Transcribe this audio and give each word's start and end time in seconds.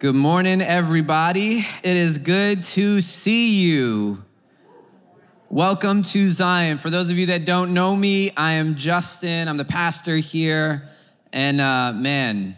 Good 0.00 0.14
morning, 0.14 0.62
everybody. 0.62 1.58
It 1.58 1.96
is 1.98 2.16
good 2.16 2.62
to 2.62 3.02
see 3.02 3.50
you. 3.50 4.24
Welcome 5.50 6.00
to 6.04 6.26
Zion. 6.30 6.78
For 6.78 6.88
those 6.88 7.10
of 7.10 7.18
you 7.18 7.26
that 7.26 7.44
don't 7.44 7.74
know 7.74 7.94
me, 7.94 8.30
I 8.34 8.52
am 8.52 8.76
Justin. 8.76 9.46
I'm 9.46 9.58
the 9.58 9.64
pastor 9.66 10.16
here. 10.16 10.88
And 11.34 11.60
uh, 11.60 11.92
man, 11.92 12.56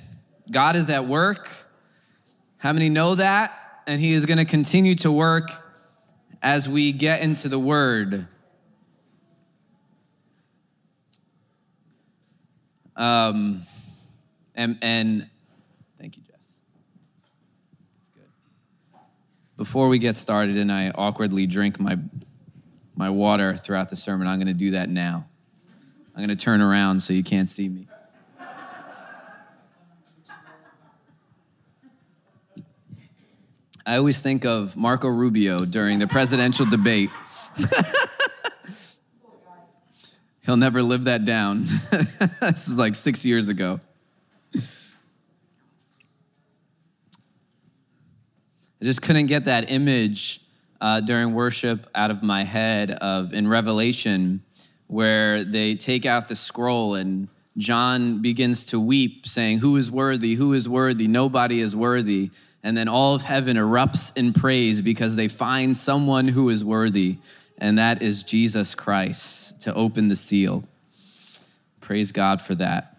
God 0.53 0.77
is 0.77 0.89
at 0.89 1.07
work. 1.07 1.51
How 2.59 2.73
many 2.73 2.89
know 2.89 3.17
that? 3.17 3.83
And 3.89 4.01
He 4.01 4.13
is 4.13 4.25
going 4.25 4.39
to 4.39 4.45
continue 4.45 4.95
to 4.95 5.11
work 5.11 5.51
as 6.41 6.69
we 6.69 6.93
get 6.93 7.23
into 7.23 7.49
the 7.49 7.59
Word. 7.59 8.29
Um, 12.95 13.63
and, 14.55 14.79
and 14.81 15.29
thank 15.99 16.17
you, 16.17 16.23
Jess. 16.23 16.61
That's 17.97 18.09
good. 18.11 18.29
Before 19.63 19.87
we 19.89 19.99
get 19.99 20.17
started, 20.17 20.57
and 20.57 20.73
I 20.73 20.91
awkwardly 20.91 21.47
drink 21.47 21.79
my 21.79 21.97
my 22.97 23.11
water 23.11 23.55
throughout 23.55 23.91
the 23.91 23.95
sermon, 23.95 24.27
I'm 24.27 24.37
going 24.41 24.49
to 24.49 24.55
do 24.55 24.73
that 24.73 24.89
now. 24.89 25.29
I'm 26.09 26.17
going 26.17 26.37
to 26.37 26.45
turn 26.45 26.61
around 26.61 26.99
so 26.99 27.13
you 27.13 27.23
can't 27.23 27.49
see 27.49 27.69
me. 27.69 27.87
I 33.87 33.99
always 33.99 34.21
think 34.21 34.45
of 34.45 34.77
Marco 34.77 35.07
Rubio 35.07 35.65
during 35.65 36.01
the 36.01 36.09
presidential 36.09 36.67
debate. 36.67 37.11
He'll 40.45 40.57
never 40.57 40.83
live 40.83 41.05
that 41.05 41.25
down. 41.25 41.63
this 42.41 42.67
is 42.67 42.79
like 42.79 42.97
six 42.97 43.25
years 43.25 43.49
ago. 43.49 43.79
I 48.83 48.85
just 48.85 49.01
couldn't 49.01 49.27
get 49.27 49.45
that 49.45 49.71
image 49.71 50.41
uh, 50.81 51.01
during 51.01 51.35
worship 51.35 51.89
out 51.95 52.11
of 52.11 52.25
my 52.25 52.43
head 52.43 52.91
of 52.91 53.33
in 53.33 53.47
Revelation 53.47 54.43
where 54.89 55.45
they 55.45 55.77
take 55.77 56.05
out 56.05 56.27
the 56.27 56.35
scroll 56.35 56.97
and 56.97 57.29
John 57.57 58.21
begins 58.23 58.67
to 58.67 58.81
weep, 58.81 59.25
saying, 59.25 59.59
Who 59.59 59.77
is 59.77 59.89
worthy? 59.89 60.35
Who 60.35 60.53
is 60.53 60.69
worthy? 60.69 61.07
Nobody 61.07 61.61
is 61.61 61.77
worthy. 61.77 62.33
And 62.65 62.77
then 62.77 62.89
all 62.89 63.15
of 63.15 63.23
heaven 63.23 63.57
erupts 63.57 64.17
in 64.17 64.33
praise 64.33 64.83
because 64.83 65.15
they 65.15 65.29
find 65.29 65.77
someone 65.77 66.27
who 66.27 66.49
is 66.49 66.65
worthy, 66.65 67.19
and 67.59 67.79
that 67.79 68.03
is 68.03 68.25
Jesus 68.25 68.75
Christ 68.75 69.61
to 69.61 69.73
open 69.75 70.09
the 70.09 70.17
seal. 70.17 70.65
Praise 71.81 72.11
God 72.11 72.43
for 72.43 72.57
that. 72.57 72.92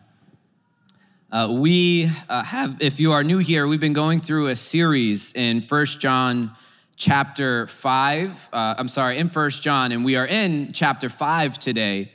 Uh, 1.33 1.51
we 1.51 2.07
uh, 2.29 2.43
have, 2.43 2.79
if 2.79 2.99
you 2.99 3.11
are 3.11 3.23
new 3.23 3.39
here, 3.39 3.65
we've 3.65 3.79
been 3.79 3.91
going 3.91 4.21
through 4.21 4.49
a 4.49 4.55
series 4.55 5.33
in 5.33 5.61
First 5.61 5.99
John 5.99 6.51
chapter 6.95 7.65
5. 7.65 8.49
Uh, 8.53 8.75
I'm 8.77 8.87
sorry, 8.87 9.17
in 9.17 9.29
First 9.29 9.63
John, 9.63 9.91
and 9.91 10.05
we 10.05 10.15
are 10.15 10.27
in 10.27 10.73
chapter 10.73 11.09
5 11.09 11.57
today. 11.57 12.11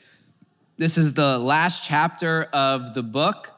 This 0.77 0.97
is 0.97 1.14
the 1.14 1.36
last 1.36 1.83
chapter 1.83 2.44
of 2.52 2.94
the 2.94 3.02
book. 3.02 3.50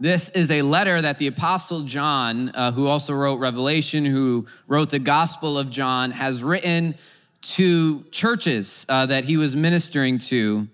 This 0.00 0.28
is 0.30 0.50
a 0.50 0.62
letter 0.62 1.00
that 1.00 1.20
the 1.20 1.28
Apostle 1.28 1.82
John, 1.82 2.48
uh, 2.48 2.72
who 2.72 2.88
also 2.88 3.14
wrote 3.14 3.36
Revelation, 3.36 4.04
who 4.04 4.44
wrote 4.66 4.90
the 4.90 4.98
Gospel 4.98 5.56
of 5.56 5.70
John, 5.70 6.10
has 6.10 6.42
written 6.42 6.96
to 7.42 8.02
churches 8.10 8.86
uh, 8.88 9.06
that 9.06 9.22
he 9.22 9.36
was 9.36 9.54
ministering 9.54 10.18
to. 10.18 10.66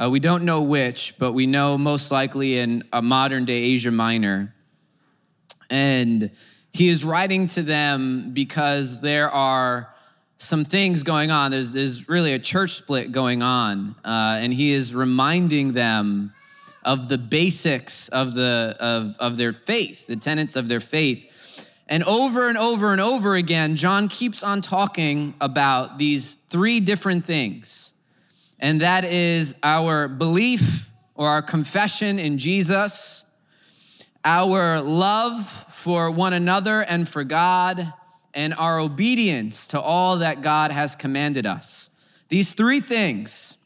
Uh, 0.00 0.08
we 0.08 0.20
don't 0.20 0.44
know 0.44 0.62
which, 0.62 1.14
but 1.18 1.32
we 1.32 1.46
know 1.46 1.76
most 1.76 2.12
likely 2.12 2.58
in 2.58 2.84
a 2.92 3.02
modern 3.02 3.44
day 3.44 3.62
Asia 3.64 3.90
Minor. 3.90 4.54
And 5.70 6.30
he 6.72 6.88
is 6.88 7.04
writing 7.04 7.48
to 7.48 7.62
them 7.62 8.30
because 8.32 9.00
there 9.00 9.28
are 9.28 9.92
some 10.38 10.64
things 10.64 11.02
going 11.02 11.32
on. 11.32 11.50
There's, 11.50 11.72
there's 11.72 12.08
really 12.08 12.32
a 12.32 12.38
church 12.38 12.74
split 12.74 13.10
going 13.10 13.42
on. 13.42 13.96
Uh, 14.04 14.38
and 14.40 14.54
he 14.54 14.72
is 14.72 14.94
reminding 14.94 15.72
them 15.72 16.32
of 16.84 17.08
the 17.08 17.18
basics 17.18 18.08
of, 18.10 18.34
the, 18.34 18.76
of, 18.78 19.16
of 19.18 19.36
their 19.36 19.52
faith, 19.52 20.06
the 20.06 20.16
tenets 20.16 20.54
of 20.54 20.68
their 20.68 20.80
faith. 20.80 21.24
And 21.88 22.04
over 22.04 22.48
and 22.48 22.56
over 22.56 22.92
and 22.92 23.00
over 23.00 23.34
again, 23.34 23.74
John 23.74 24.06
keeps 24.06 24.44
on 24.44 24.60
talking 24.60 25.34
about 25.40 25.98
these 25.98 26.34
three 26.48 26.78
different 26.78 27.24
things 27.24 27.94
and 28.60 28.80
that 28.80 29.04
is 29.04 29.54
our 29.62 30.08
belief 30.08 30.92
or 31.14 31.28
our 31.28 31.42
confession 31.42 32.18
in 32.18 32.38
Jesus, 32.38 33.24
our 34.24 34.80
love 34.80 35.64
for 35.68 36.10
one 36.10 36.32
another 36.32 36.82
and 36.82 37.08
for 37.08 37.24
God, 37.24 37.92
and 38.34 38.54
our 38.54 38.78
obedience 38.78 39.66
to 39.68 39.80
all 39.80 40.18
that 40.18 40.42
God 40.42 40.70
has 40.70 40.94
commanded 40.94 41.46
us. 41.46 41.90
These 42.28 42.54
three 42.54 42.80
things 42.80 43.56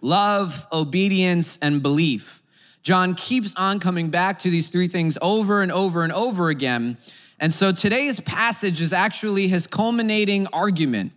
love, 0.00 0.66
obedience, 0.72 1.58
and 1.62 1.82
belief. 1.82 2.42
John 2.82 3.14
keeps 3.14 3.54
on 3.56 3.80
coming 3.80 4.10
back 4.10 4.38
to 4.40 4.50
these 4.50 4.68
three 4.68 4.86
things 4.86 5.18
over 5.20 5.62
and 5.62 5.72
over 5.72 6.04
and 6.04 6.12
over 6.12 6.50
again. 6.50 6.98
And 7.40 7.52
so 7.52 7.72
today's 7.72 8.20
passage 8.20 8.80
is 8.80 8.92
actually 8.92 9.48
his 9.48 9.66
culminating 9.66 10.46
argument 10.52 11.12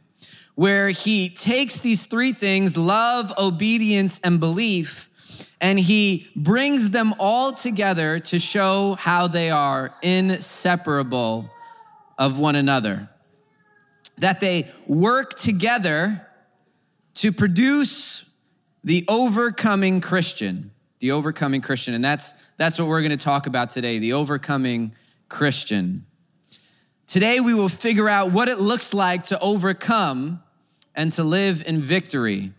where 0.60 0.90
he 0.90 1.30
takes 1.30 1.80
these 1.80 2.06
three 2.06 2.34
things 2.34 2.76
love, 2.76 3.32
obedience, 3.38 4.20
and 4.26 4.42
belief 4.42 5.10
and 5.62 5.80
he 5.80 6.28
brings 6.36 6.92
them 6.92 7.14
all 7.20 7.52
together 7.52 8.20
to 8.20 8.40
show 8.40 8.96
how 8.96 9.28
they 9.28 9.50
are 9.50 9.94
inseparable 10.02 11.50
of 12.18 12.40
one 12.40 12.56
another. 12.56 13.10
That 14.20 14.40
they 14.40 14.70
work 14.88 15.38
together 15.38 16.26
to 17.16 17.32
produce 17.32 18.26
the 18.84 19.04
overcoming 19.08 20.00
Christian. 20.02 20.72
The 21.00 21.12
overcoming 21.12 21.62
Christian. 21.62 21.94
And 21.94 22.04
that's, 22.04 22.34
that's 22.58 22.80
what 22.80 22.88
we're 22.88 23.02
going 23.02 23.12
to 23.12 23.18
talk 23.18 23.48
about 23.48 23.70
today 23.70 24.00
the 24.00 24.14
overcoming 24.14 24.94
Christian. 25.28 26.06
Today, 27.08 27.40
we 27.40 27.56
will 27.56 27.70
figure 27.70 28.08
out 28.08 28.32
what 28.32 28.50
it 28.50 28.60
looks 28.60 28.94
like 28.94 29.24
to 29.24 29.40
overcome 29.40 30.44
and 31.00 31.14
to 31.14 31.24
live 31.24 31.64
in 31.66 31.82
victory. 31.82 32.52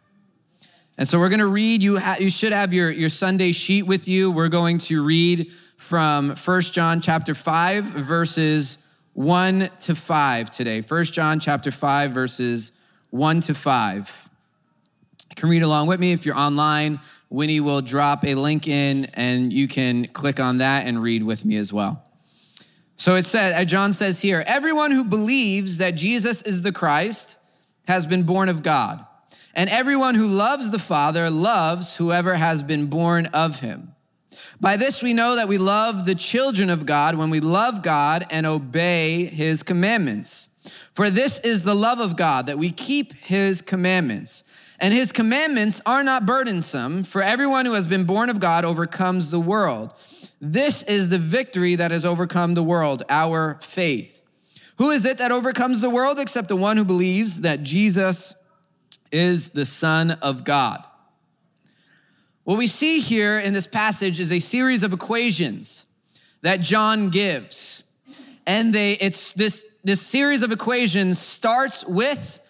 And 0.97 1.06
so 1.06 1.19
we're 1.19 1.28
going 1.28 1.41
to 1.41 1.47
read, 1.47 1.83
you, 1.83 1.99
ha- 1.99 2.17
you 2.19 2.31
should 2.31 2.55
have 2.55 2.73
your, 2.73 2.91
your 2.91 3.11
Sunday 3.11 3.53
sheet 3.53 3.83
with 3.83 4.09
you. 4.09 4.31
We're 4.31 4.49
going 4.49 4.78
to 4.78 5.05
read 5.05 5.53
from 5.77 6.37
First 6.37 6.73
John 6.73 7.03
chapter 7.03 7.34
5, 7.34 7.84
verses 7.84 8.78
1 9.12 9.69
to 9.81 9.95
5 9.95 10.51
today. 10.51 10.81
First 10.81 11.12
John 11.12 11.39
chapter 11.39 11.71
5, 11.71 12.12
verses 12.12 12.73
1 13.11 13.41
to 13.43 13.53
5. 13.53 14.28
You 15.28 15.34
can 15.37 15.51
read 15.51 15.62
along 15.62 15.89
with 15.89 16.01
me 16.01 16.12
if 16.12 16.25
you're 16.25 16.39
online. 16.39 16.99
Winnie 17.28 17.61
will 17.61 17.83
drop 17.83 18.25
a 18.25 18.34
link 18.37 18.67
in 18.67 19.05
and 19.12 19.53
you 19.53 19.69
can 19.69 20.07
click 20.07 20.41
on 20.41 20.59
that 20.59 20.87
and 20.87 21.03
read 21.03 21.22
with 21.22 21.45
me 21.45 21.57
as 21.57 21.75
well. 21.75 22.03
So 22.97 23.17
it 23.17 23.27
said, 23.27 23.61
uh, 23.61 23.67
John 23.67 23.93
says 23.93 24.22
here, 24.22 24.43
everyone 24.47 24.93
who 24.93 25.05
believes 25.05 25.77
that 25.77 25.91
Jesus 25.91 26.41
is 26.41 26.62
the 26.62 26.72
Christ 26.72 27.37
has 27.86 28.06
been 28.06 28.22
born 28.24 28.48
of 28.48 28.62
God. 28.62 29.04
And 29.54 29.68
everyone 29.68 30.14
who 30.14 30.26
loves 30.26 30.70
the 30.70 30.78
Father 30.78 31.28
loves 31.28 31.96
whoever 31.96 32.34
has 32.34 32.62
been 32.62 32.86
born 32.86 33.26
of 33.26 33.60
him. 33.60 33.94
By 34.60 34.76
this 34.76 35.02
we 35.02 35.14
know 35.14 35.36
that 35.36 35.48
we 35.48 35.58
love 35.58 36.06
the 36.06 36.14
children 36.14 36.70
of 36.70 36.86
God 36.86 37.16
when 37.16 37.30
we 37.30 37.41
love 37.41 37.82
God 37.82 38.26
and 38.30 38.46
obey 38.46 39.24
his 39.24 39.62
commandments. 39.62 40.48
For 40.92 41.10
this 41.10 41.38
is 41.41 41.62
the 41.62 41.74
love 41.74 42.00
of 42.00 42.16
God, 42.16 42.46
that 42.46 42.58
we 42.58 42.70
keep 42.70 43.14
his 43.14 43.62
commandments. 43.62 44.44
And 44.78 44.92
his 44.94 45.12
commandments 45.12 45.80
are 45.86 46.04
not 46.04 46.26
burdensome, 46.26 47.02
for 47.02 47.22
everyone 47.22 47.66
who 47.66 47.72
has 47.72 47.86
been 47.86 48.04
born 48.04 48.30
of 48.30 48.41
God 48.41 48.64
overcomes 48.64 49.30
the 49.30 49.41
world. 49.41 49.94
This 50.41 50.82
is 50.82 51.08
the 51.08 51.18
victory 51.18 51.74
that 51.74 51.91
has 51.91 52.04
overcome 52.04 52.54
the 52.54 52.62
world, 52.62 53.02
our 53.08 53.58
faith. 53.62 54.20
Who 54.80 54.92
is 54.92 55.04
it 55.04 55.18
that 55.18 55.30
overcomes 55.30 55.82
the 55.82 55.91
world 55.91 56.18
except 56.18 56.48
the 56.48 56.56
one 56.56 56.78
who 56.78 56.84
believes 56.84 57.42
that 57.42 57.62
Jesus 57.62 58.34
is 59.12 59.50
the 59.50 59.66
Son 59.66 60.12
of 60.22 60.42
God? 60.42 60.82
What 62.44 62.56
we 62.56 62.66
see 62.66 63.00
here 63.00 63.38
in 63.38 63.53
this 63.53 63.66
passage 63.66 64.18
is 64.21 64.32
a 64.32 64.38
series 64.38 64.82
of 64.82 64.94
equations 64.94 65.84
that 66.41 66.60
John 66.60 67.10
gives. 67.10 67.84
And 68.47 68.72
they 68.72 68.92
it's 68.92 69.34
this 69.34 69.66
this 69.84 70.00
series 70.00 70.42
of 70.42 70.50
equations 70.50 71.18
starts 71.18 71.84
with 71.84 72.41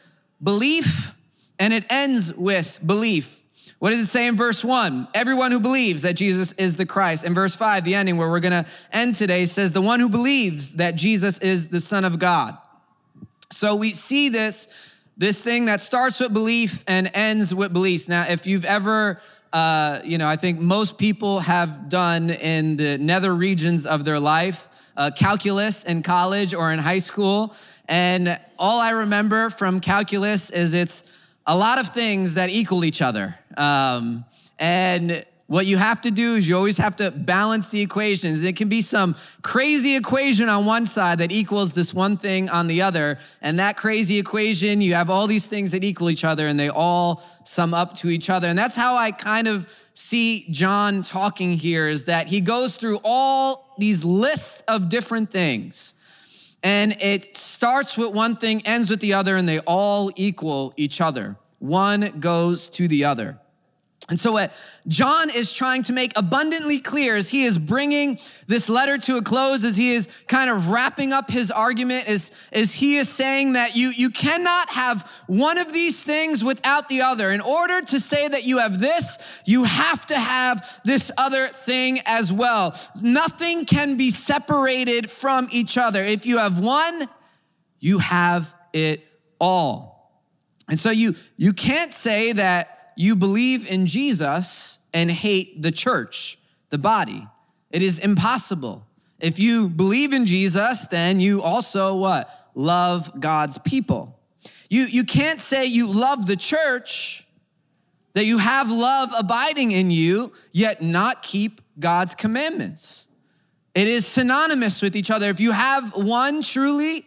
belief 0.40 1.16
and 1.58 1.72
it 1.72 1.84
ends 1.90 2.32
with 2.32 2.78
belief. 2.86 3.39
What 3.80 3.90
does 3.90 4.00
it 4.00 4.06
say 4.06 4.28
in 4.28 4.36
verse 4.36 4.62
one? 4.62 5.08
Everyone 5.14 5.50
who 5.50 5.58
believes 5.58 6.02
that 6.02 6.12
Jesus 6.12 6.52
is 6.52 6.76
the 6.76 6.86
Christ. 6.86 7.24
In 7.24 7.34
verse 7.34 7.56
five, 7.56 7.82
the 7.82 7.94
ending 7.94 8.16
where 8.16 8.30
we're 8.30 8.38
gonna 8.38 8.66
end 8.92 9.16
today 9.16 9.46
says, 9.46 9.72
the 9.72 9.82
one 9.82 9.98
who 9.98 10.08
believes 10.08 10.76
that 10.76 10.94
Jesus 10.94 11.38
is 11.38 11.66
the 11.66 11.80
Son 11.80 12.04
of 12.04 12.18
God. 12.18 12.56
So 13.50 13.74
we 13.74 13.94
see 13.94 14.28
this, 14.28 14.68
this 15.16 15.42
thing 15.42 15.64
that 15.64 15.80
starts 15.80 16.20
with 16.20 16.32
belief 16.32 16.84
and 16.86 17.10
ends 17.14 17.54
with 17.54 17.72
beliefs. 17.72 18.06
Now, 18.06 18.26
if 18.28 18.46
you've 18.46 18.64
ever 18.64 19.20
uh, 19.52 20.00
you 20.04 20.18
know, 20.18 20.28
I 20.28 20.36
think 20.36 20.60
most 20.60 20.96
people 20.96 21.40
have 21.40 21.88
done 21.88 22.30
in 22.30 22.76
the 22.76 22.98
nether 22.98 23.34
regions 23.34 23.86
of 23.86 24.04
their 24.04 24.20
life 24.20 24.68
uh, 24.96 25.10
calculus 25.10 25.84
in 25.84 26.02
college 26.02 26.54
or 26.54 26.72
in 26.72 26.78
high 26.78 26.98
school. 26.98 27.54
And 27.88 28.38
all 28.58 28.80
I 28.80 28.90
remember 28.90 29.50
from 29.50 29.80
calculus 29.80 30.50
is 30.50 30.74
it's 30.74 31.02
a 31.46 31.56
lot 31.56 31.78
of 31.78 31.88
things 31.88 32.34
that 32.34 32.50
equal 32.50 32.84
each 32.84 33.02
other. 33.02 33.38
Um, 33.56 34.24
and 34.58 35.24
what 35.50 35.66
you 35.66 35.78
have 35.78 36.00
to 36.02 36.12
do 36.12 36.36
is 36.36 36.46
you 36.46 36.56
always 36.56 36.78
have 36.78 36.94
to 36.94 37.10
balance 37.10 37.70
the 37.70 37.80
equations. 37.80 38.44
It 38.44 38.54
can 38.54 38.68
be 38.68 38.82
some 38.82 39.16
crazy 39.42 39.96
equation 39.96 40.48
on 40.48 40.64
one 40.64 40.86
side 40.86 41.18
that 41.18 41.32
equals 41.32 41.72
this 41.72 41.92
one 41.92 42.16
thing 42.16 42.48
on 42.48 42.68
the 42.68 42.82
other. 42.82 43.18
And 43.42 43.58
that 43.58 43.76
crazy 43.76 44.20
equation, 44.20 44.80
you 44.80 44.94
have 44.94 45.10
all 45.10 45.26
these 45.26 45.48
things 45.48 45.72
that 45.72 45.82
equal 45.82 46.08
each 46.08 46.22
other 46.22 46.46
and 46.46 46.58
they 46.58 46.68
all 46.68 47.20
sum 47.44 47.74
up 47.74 47.94
to 47.94 48.10
each 48.10 48.30
other. 48.30 48.46
And 48.46 48.56
that's 48.56 48.76
how 48.76 48.96
I 48.96 49.10
kind 49.10 49.48
of 49.48 49.68
see 49.92 50.46
John 50.50 51.02
talking 51.02 51.54
here 51.54 51.88
is 51.88 52.04
that 52.04 52.28
he 52.28 52.40
goes 52.40 52.76
through 52.76 53.00
all 53.02 53.74
these 53.76 54.04
lists 54.04 54.62
of 54.68 54.88
different 54.88 55.32
things. 55.32 55.94
And 56.62 56.92
it 57.00 57.36
starts 57.36 57.98
with 57.98 58.12
one 58.12 58.36
thing, 58.36 58.64
ends 58.64 58.88
with 58.88 59.00
the 59.00 59.14
other, 59.14 59.34
and 59.34 59.48
they 59.48 59.58
all 59.60 60.12
equal 60.14 60.74
each 60.76 61.00
other. 61.00 61.36
One 61.60 62.18
goes 62.18 62.68
to 62.70 62.88
the 62.88 63.04
other. 63.04 63.38
And 64.10 64.18
so, 64.18 64.32
what 64.32 64.52
John 64.88 65.30
is 65.30 65.52
trying 65.52 65.84
to 65.84 65.92
make 65.92 66.12
abundantly 66.16 66.80
clear 66.80 67.14
as 67.16 67.30
he 67.30 67.44
is 67.44 67.58
bringing 67.58 68.18
this 68.48 68.68
letter 68.68 68.98
to 68.98 69.18
a 69.18 69.22
close, 69.22 69.64
as 69.64 69.76
he 69.76 69.92
is 69.92 70.08
kind 70.26 70.50
of 70.50 70.70
wrapping 70.70 71.12
up 71.12 71.30
his 71.30 71.52
argument, 71.52 72.08
is, 72.08 72.32
is 72.50 72.74
he 72.74 72.96
is 72.96 73.08
saying 73.08 73.52
that 73.52 73.76
you, 73.76 73.90
you 73.90 74.10
cannot 74.10 74.70
have 74.70 75.08
one 75.28 75.58
of 75.58 75.72
these 75.72 76.02
things 76.02 76.44
without 76.44 76.88
the 76.88 77.02
other. 77.02 77.30
In 77.30 77.40
order 77.40 77.82
to 77.82 78.00
say 78.00 78.26
that 78.26 78.44
you 78.44 78.58
have 78.58 78.80
this, 78.80 79.16
you 79.44 79.62
have 79.62 80.04
to 80.06 80.18
have 80.18 80.80
this 80.84 81.12
other 81.16 81.46
thing 81.46 82.00
as 82.04 82.32
well. 82.32 82.74
Nothing 83.00 83.64
can 83.64 83.96
be 83.96 84.10
separated 84.10 85.08
from 85.08 85.46
each 85.52 85.78
other. 85.78 86.02
If 86.02 86.26
you 86.26 86.38
have 86.38 86.58
one, 86.58 87.08
you 87.78 87.98
have 87.98 88.56
it 88.72 89.06
all. 89.40 89.89
And 90.70 90.80
so, 90.80 90.90
you, 90.90 91.14
you 91.36 91.52
can't 91.52 91.92
say 91.92 92.32
that 92.32 92.92
you 92.96 93.16
believe 93.16 93.70
in 93.70 93.86
Jesus 93.86 94.78
and 94.94 95.10
hate 95.10 95.60
the 95.60 95.72
church, 95.72 96.38
the 96.70 96.78
body. 96.78 97.26
It 97.70 97.82
is 97.82 97.98
impossible. 97.98 98.86
If 99.18 99.38
you 99.38 99.68
believe 99.68 100.12
in 100.12 100.26
Jesus, 100.26 100.86
then 100.86 101.20
you 101.20 101.42
also 101.42 101.96
what? 101.96 102.30
Love 102.54 103.20
God's 103.20 103.58
people. 103.58 104.18
You, 104.68 104.84
you 104.84 105.04
can't 105.04 105.40
say 105.40 105.66
you 105.66 105.88
love 105.88 106.26
the 106.26 106.36
church, 106.36 107.26
that 108.12 108.24
you 108.24 108.38
have 108.38 108.70
love 108.70 109.10
abiding 109.18 109.72
in 109.72 109.90
you, 109.90 110.32
yet 110.52 110.80
not 110.82 111.22
keep 111.22 111.60
God's 111.78 112.14
commandments. 112.14 113.08
It 113.74 113.88
is 113.88 114.06
synonymous 114.06 114.82
with 114.82 114.96
each 114.96 115.10
other. 115.10 115.28
If 115.28 115.40
you 115.40 115.52
have 115.52 115.94
one 115.96 116.42
truly, 116.42 117.06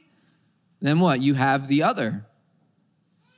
then 0.81 1.00
what? 1.00 1.21
You 1.21 1.33
have 1.33 1.68
the 1.68 1.83
other. 1.83 2.25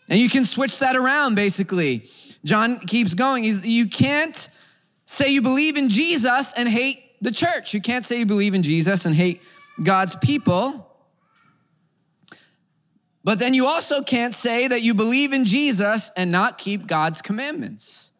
And 0.10 0.20
you 0.20 0.30
can 0.30 0.46
switch 0.46 0.80
that 0.80 0.96
around 0.96 1.36
basically. 1.36 2.06
John 2.44 2.80
keeps 2.80 3.14
going. 3.14 3.44
He's, 3.44 3.66
you 3.66 3.88
can't 3.88 4.48
say 5.06 5.30
you 5.30 5.42
believe 5.42 5.78
in 5.78 5.90
Jesus 5.90 6.54
and 6.56 6.70
hate 6.70 7.00
the 7.22 7.32
church. 7.32 7.74
You 7.74 7.82
can't 7.82 8.06
say 8.06 8.20
you 8.20 8.26
believe 8.26 8.54
in 8.54 8.64
Jesus 8.64 9.06
and 9.06 9.16
hate 9.16 9.42
God's 9.84 10.16
people. 10.18 10.82
But 13.24 13.40
then 13.40 13.56
you 13.56 13.66
also 13.66 14.04
can't 14.04 14.36
say 14.36 14.68
that 14.68 14.84
you 14.84 14.94
believe 14.94 15.34
in 15.34 15.46
Jesus 15.46 16.12
and 16.16 16.32
not 16.32 16.60
keep 16.60 16.86
God's 16.86 17.24
commandments. 17.24 18.12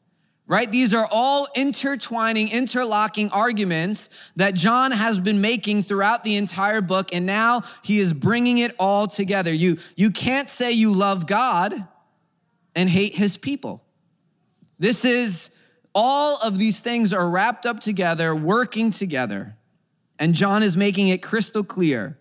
Right? 0.48 0.72
These 0.72 0.94
are 0.94 1.08
all 1.12 1.48
intertwining, 1.56 2.52
interlocking 2.52 3.32
arguments 3.32 4.32
that 4.36 4.54
John 4.54 4.92
has 4.92 5.20
been 5.20 5.42
making 5.42 5.82
throughout 5.82 6.24
the 6.24 6.36
entire 6.36 6.82
book, 6.82 7.10
and 7.14 7.26
now 7.26 7.62
he 7.84 7.98
is 7.98 8.14
bringing 8.14 8.60
it 8.60 8.76
all 8.78 9.08
together. 9.08 9.52
You, 9.52 9.78
you 9.96 10.12
can't 10.12 10.48
say 10.48 10.72
you 10.72 10.92
love 10.92 11.26
God 11.26 11.74
and 12.76 12.88
hate 12.88 13.16
his 13.16 13.38
people. 13.38 13.84
This 14.78 15.04
is 15.04 15.50
all 15.96 16.38
of 16.44 16.60
these 16.60 16.80
things 16.80 17.12
are 17.14 17.28
wrapped 17.28 17.66
up 17.66 17.80
together, 17.80 18.36
working 18.36 18.92
together. 18.92 19.56
And 20.20 20.36
John 20.36 20.62
is 20.62 20.78
making 20.78 21.08
it 21.08 21.24
crystal 21.24 21.64
clear 21.64 22.20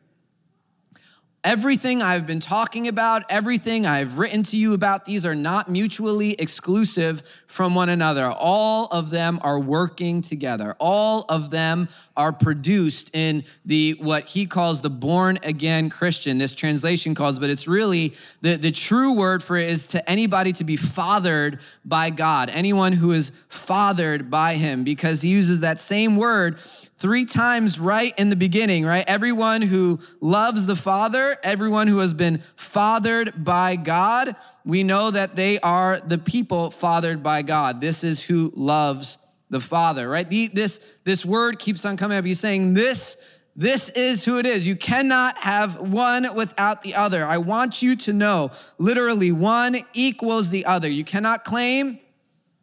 Everything 1.45 2.03
I've 2.03 2.27
been 2.27 2.41
talking 2.41 2.89
about, 2.89 3.25
everything 3.29 3.85
I've 3.85 4.17
written 4.17 4.43
to 4.45 4.57
you 4.57 4.73
about, 4.73 5.05
these 5.05 5.27
are 5.27 5.35
not 5.35 5.69
mutually 5.69 6.33
exclusive 6.33 7.23
from 7.47 7.75
one 7.75 7.91
another. 7.91 8.33
All 8.35 8.87
of 8.87 9.11
them 9.11 9.39
are 9.43 9.61
working 9.61 10.23
together. 10.23 10.75
All 10.81 11.27
of 11.29 11.51
them 11.51 11.91
are 12.17 12.33
produced 12.33 13.15
in 13.15 13.45
the 13.67 13.95
what 14.01 14.25
he 14.25 14.47
calls 14.47 14.81
the 14.81 14.89
born 14.89 15.39
again 15.43 15.91
Christian. 15.91 16.39
This 16.39 16.55
translation 16.55 17.15
calls, 17.15 17.39
but 17.39 17.51
it's 17.51 17.69
really 17.69 18.15
the, 18.41 18.57
the 18.57 18.71
true 18.71 19.13
word 19.13 19.43
for 19.43 19.59
it 19.59 19.69
is 19.69 19.89
to 19.89 20.11
anybody 20.11 20.55
to 20.55 20.65
be 20.65 20.77
fathered 20.77 21.61
by 21.85 22.09
God, 22.09 22.49
anyone 22.49 22.95
who 22.95 23.11
is 23.11 23.33
fathered 23.51 24.31
by 24.31 24.55
him, 24.55 24.83
because 24.83 25.21
he 25.21 25.29
uses 25.29 25.61
that 25.61 25.79
same 25.79 26.17
word 26.17 26.59
three 27.05 27.27
times 27.27 27.79
right 27.79 28.15
in 28.19 28.31
the 28.31 28.35
beginning, 28.37 28.83
right? 28.83 29.05
Everyone 29.07 29.61
who 29.61 29.99
loves 30.23 30.65
the 30.65 30.75
Father, 30.75 31.37
everyone 31.43 31.87
who 31.87 31.99
has 31.99 32.15
been 32.15 32.39
fathered 32.57 33.45
by 33.45 33.77
God, 33.77 34.35
we 34.65 34.83
know 34.85 35.11
that 35.11 35.37
they 35.37 35.61
are 35.61 36.01
the 36.01 36.17
people 36.17 36.71
fathered 36.71 37.23
by 37.23 37.43
God. 37.43 37.83
This 37.83 38.05
is 38.05 38.23
who 38.23 38.51
loves 38.57 39.19
the 39.51 39.61
Father, 39.61 40.09
right? 40.09 40.27
The, 40.31 40.49
this, 40.49 40.79
this 41.05 41.27
word 41.27 41.59
keeps 41.59 41.85
on 41.85 41.99
coming 41.99 42.17
up. 42.17 42.25
He's 42.25 42.41
saying, 42.41 42.73
This, 42.73 43.19
this 43.55 43.91
is 43.91 44.25
who 44.25 44.39
it 44.39 44.47
is. 44.47 44.67
You 44.67 44.75
cannot 44.75 45.37
have 45.37 45.79
one 45.79 46.35
without 46.35 46.81
the 46.81 46.95
other. 46.95 47.23
I 47.27 47.37
want 47.37 47.83
you 47.83 47.97
to 47.97 48.15
know 48.15 48.51
literally, 48.79 49.31
one 49.31 49.77
equals 49.93 50.49
the 50.49 50.65
other. 50.65 50.89
You 50.89 51.05
cannot 51.05 51.45
claim 51.45 51.99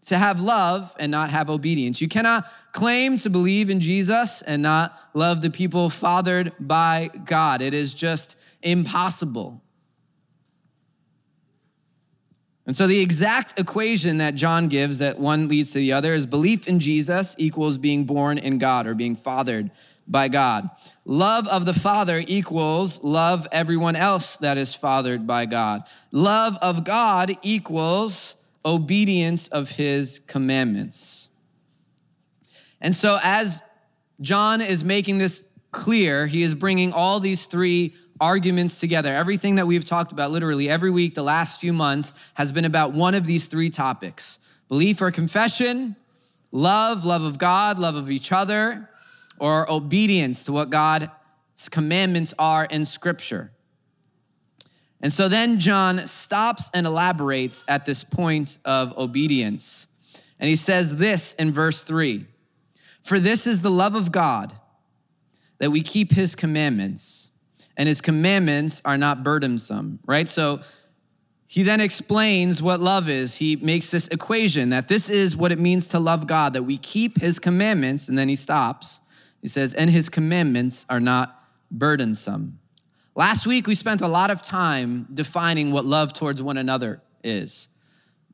to 0.04 0.18
have 0.18 0.42
love 0.42 0.96
and 1.00 1.12
not 1.12 1.30
have 1.30 1.50
obedience. 1.50 2.02
You 2.02 2.08
cannot 2.08 2.46
claim 2.72 3.18
to 3.18 3.30
believe 3.30 3.70
in 3.70 3.80
Jesus 3.80 4.42
and 4.42 4.62
not 4.62 4.98
love 5.14 5.42
the 5.42 5.52
people 5.52 5.90
fathered 5.90 6.54
by 6.60 7.10
God. 7.26 7.62
It 7.62 7.74
is 7.74 7.94
just 7.94 8.36
impossible. 8.62 9.62
And 12.66 12.76
so, 12.76 12.88
the 12.88 13.00
exact 13.00 13.60
equation 13.60 14.18
that 14.18 14.36
John 14.36 14.68
gives 14.68 15.00
that 15.00 15.20
one 15.20 15.48
leads 15.48 15.74
to 15.74 15.80
the 15.80 15.94
other 15.94 16.14
is 16.14 16.26
belief 16.26 16.68
in 16.68 16.80
Jesus 16.80 17.36
equals 17.38 17.78
being 17.78 18.06
born 18.06 18.38
in 18.38 18.60
God 18.60 18.88
or 18.88 18.94
being 18.94 19.16
fathered 19.16 19.72
by 20.08 20.28
God. 20.28 20.70
Love 21.06 21.48
of 21.48 21.66
the 21.66 21.74
Father 21.74 22.24
equals 22.28 23.04
love 23.04 23.48
everyone 23.52 23.96
else 23.96 24.38
that 24.38 24.58
is 24.58 24.74
fathered 24.74 25.26
by 25.26 25.46
God. 25.46 25.84
Love 26.12 26.58
of 26.62 26.84
God 26.84 27.36
equals 27.42 28.36
obedience 28.66 29.48
of 29.48 29.72
his 29.72 30.20
commandments. 30.28 31.30
And 32.80 32.96
so, 32.96 33.20
as 33.24 33.62
John 34.20 34.62
is 34.62 34.84
making 34.84 35.18
this 35.18 35.44
clear, 35.72 36.28
he 36.28 36.44
is 36.44 36.56
bringing 36.56 36.94
all 36.94 37.20
these 37.20 37.46
three 37.46 37.94
arguments 38.20 38.80
together. 38.80 39.14
Everything 39.14 39.56
that 39.56 39.68
we've 39.68 39.86
talked 39.86 40.12
about, 40.12 40.32
literally 40.32 40.70
every 40.70 40.92
week, 40.92 41.16
the 41.16 41.24
last 41.24 41.60
few 41.60 41.74
months, 41.74 42.14
has 42.36 42.52
been 42.52 42.66
about 42.66 42.94
one 42.94 43.16
of 43.16 43.26
these 43.26 43.48
three 43.48 43.70
topics 43.70 44.40
belief 44.68 45.02
or 45.02 45.12
confession, 45.12 45.96
love, 46.52 47.04
love 47.04 47.24
of 47.24 47.38
God, 47.38 47.78
love 47.78 47.96
of 47.96 48.10
each 48.10 48.32
other, 48.32 48.90
or 49.38 49.70
obedience 49.70 50.46
to 50.46 50.54
what 50.54 50.70
God's 50.70 51.10
commandments 51.70 52.34
are 52.40 52.66
in 52.66 52.86
Scripture. 52.86 53.52
And 55.02 55.12
so 55.12 55.28
then 55.28 55.60
John 55.60 56.06
stops 56.08 56.70
and 56.74 56.86
elaborates 56.86 57.66
at 57.68 57.86
this 57.86 58.04
point 58.04 58.60
of 58.66 58.98
obedience. 58.98 59.88
And 60.40 60.48
he 60.48 60.56
says 60.56 60.98
this 60.98 61.34
in 61.36 61.52
verse 61.52 61.84
3 61.84 62.26
For 63.02 63.20
this 63.20 63.48
is 63.48 63.62
the 63.62 63.72
love 63.72 63.96
of 63.96 64.12
God, 64.12 64.54
that 65.60 65.72
we 65.72 65.82
keep 65.82 66.12
his 66.12 66.36
commandments, 66.36 67.32
and 67.78 67.88
his 67.88 68.02
commandments 68.02 68.82
are 68.86 68.98
not 68.98 69.24
burdensome, 69.24 70.00
right? 70.06 70.28
So 70.28 70.62
he 71.52 71.64
then 71.64 71.82
explains 71.82 72.64
what 72.64 72.80
love 72.80 73.10
is. 73.10 73.36
He 73.36 73.58
makes 73.58 73.92
this 73.92 74.08
equation 74.08 74.70
that 74.70 74.88
this 74.88 75.10
is 75.10 75.36
what 75.36 75.52
it 75.52 75.60
means 75.60 75.86
to 75.90 76.00
love 76.00 76.26
God, 76.26 76.54
that 76.54 76.64
we 76.64 76.78
keep 76.78 77.20
his 77.20 77.40
commandments, 77.40 78.08
and 78.08 78.18
then 78.18 78.30
he 78.30 78.38
stops. 78.38 79.02
He 79.42 79.50
says, 79.50 79.74
and 79.74 79.90
his 79.90 80.08
commandments 80.08 80.86
are 80.90 81.02
not 81.02 81.44
burdensome. 81.70 82.61
Last 83.14 83.46
week, 83.46 83.68
we 83.68 83.76
spent 83.76 84.02
a 84.02 84.08
lot 84.08 84.32
of 84.32 84.42
time 84.42 85.06
defining 85.14 85.72
what 85.74 85.84
love 85.84 86.14
towards 86.14 86.42
one 86.42 86.56
another 86.56 87.02
is 87.24 87.68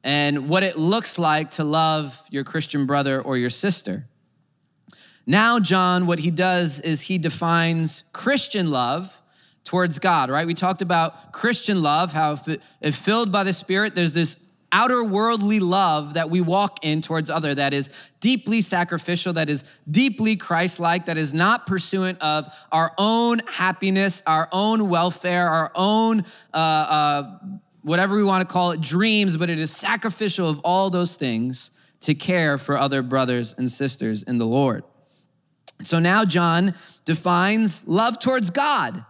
and 0.04 0.48
what 0.50 0.62
it 0.62 0.78
looks 0.78 1.18
like 1.18 1.52
to 1.52 1.64
love 1.64 2.24
your 2.30 2.44
Christian 2.44 2.86
brother 2.86 3.20
or 3.20 3.38
your 3.38 3.50
sister. 3.50 4.08
Now, 5.26 5.60
John, 5.60 6.06
what 6.06 6.20
he 6.20 6.30
does 6.30 6.80
is 6.80 7.02
he 7.02 7.18
defines 7.18 8.04
Christian 8.14 8.70
love 8.70 9.22
towards 9.64 9.98
God, 10.00 10.30
right? 10.30 10.46
We 10.46 10.54
talked 10.54 10.82
about 10.82 11.34
Christian 11.34 11.82
love, 11.82 12.14
how 12.14 12.40
if, 12.80 12.96
filled 12.96 13.32
by 13.32 13.44
the 13.44 13.54
Spirit, 13.54 13.96
there's 13.96 14.14
this 14.14 14.38
outer 14.72 15.04
worldly 15.04 15.60
love 15.60 16.16
that 16.16 16.30
we 16.30 16.42
walk 16.42 16.80
in 16.84 17.02
towards 17.02 17.30
other 17.30 17.56
that 17.56 17.74
is 17.74 17.90
deeply 18.20 18.62
sacrificial 18.62 19.34
that 19.34 19.50
is 19.50 19.64
deeply 19.90 20.36
christ-like 20.36 21.06
that 21.06 21.18
is 21.18 21.34
not 21.34 21.66
pursuant 21.66 22.22
of 22.22 22.54
our 22.72 22.94
own 22.98 23.40
happiness 23.48 24.22
our 24.26 24.50
own 24.52 24.90
welfare 24.90 25.48
our 25.48 25.72
own 25.76 26.22
uh, 26.54 26.58
uh, 26.58 27.38
whatever 27.82 28.16
we 28.16 28.24
want 28.24 28.48
to 28.48 28.52
call 28.52 28.72
it 28.72 28.82
dreams 28.82 29.38
but 29.38 29.50
it 29.50 29.60
is 29.60 29.76
sacrificial 29.76 30.50
of 30.50 30.60
all 30.64 30.90
those 30.90 31.16
things 31.16 31.72
to 32.02 32.14
care 32.14 32.58
for 32.58 32.78
other 32.78 33.02
brothers 33.02 33.56
and 33.58 33.70
sisters 33.72 34.22
in 34.24 34.38
the 34.38 34.46
lord. 34.46 34.84
So 35.84 36.00
now 36.00 36.26
john 36.26 36.74
defines 37.06 37.88
love 37.88 38.20
towards 38.20 38.50
god 38.50 39.06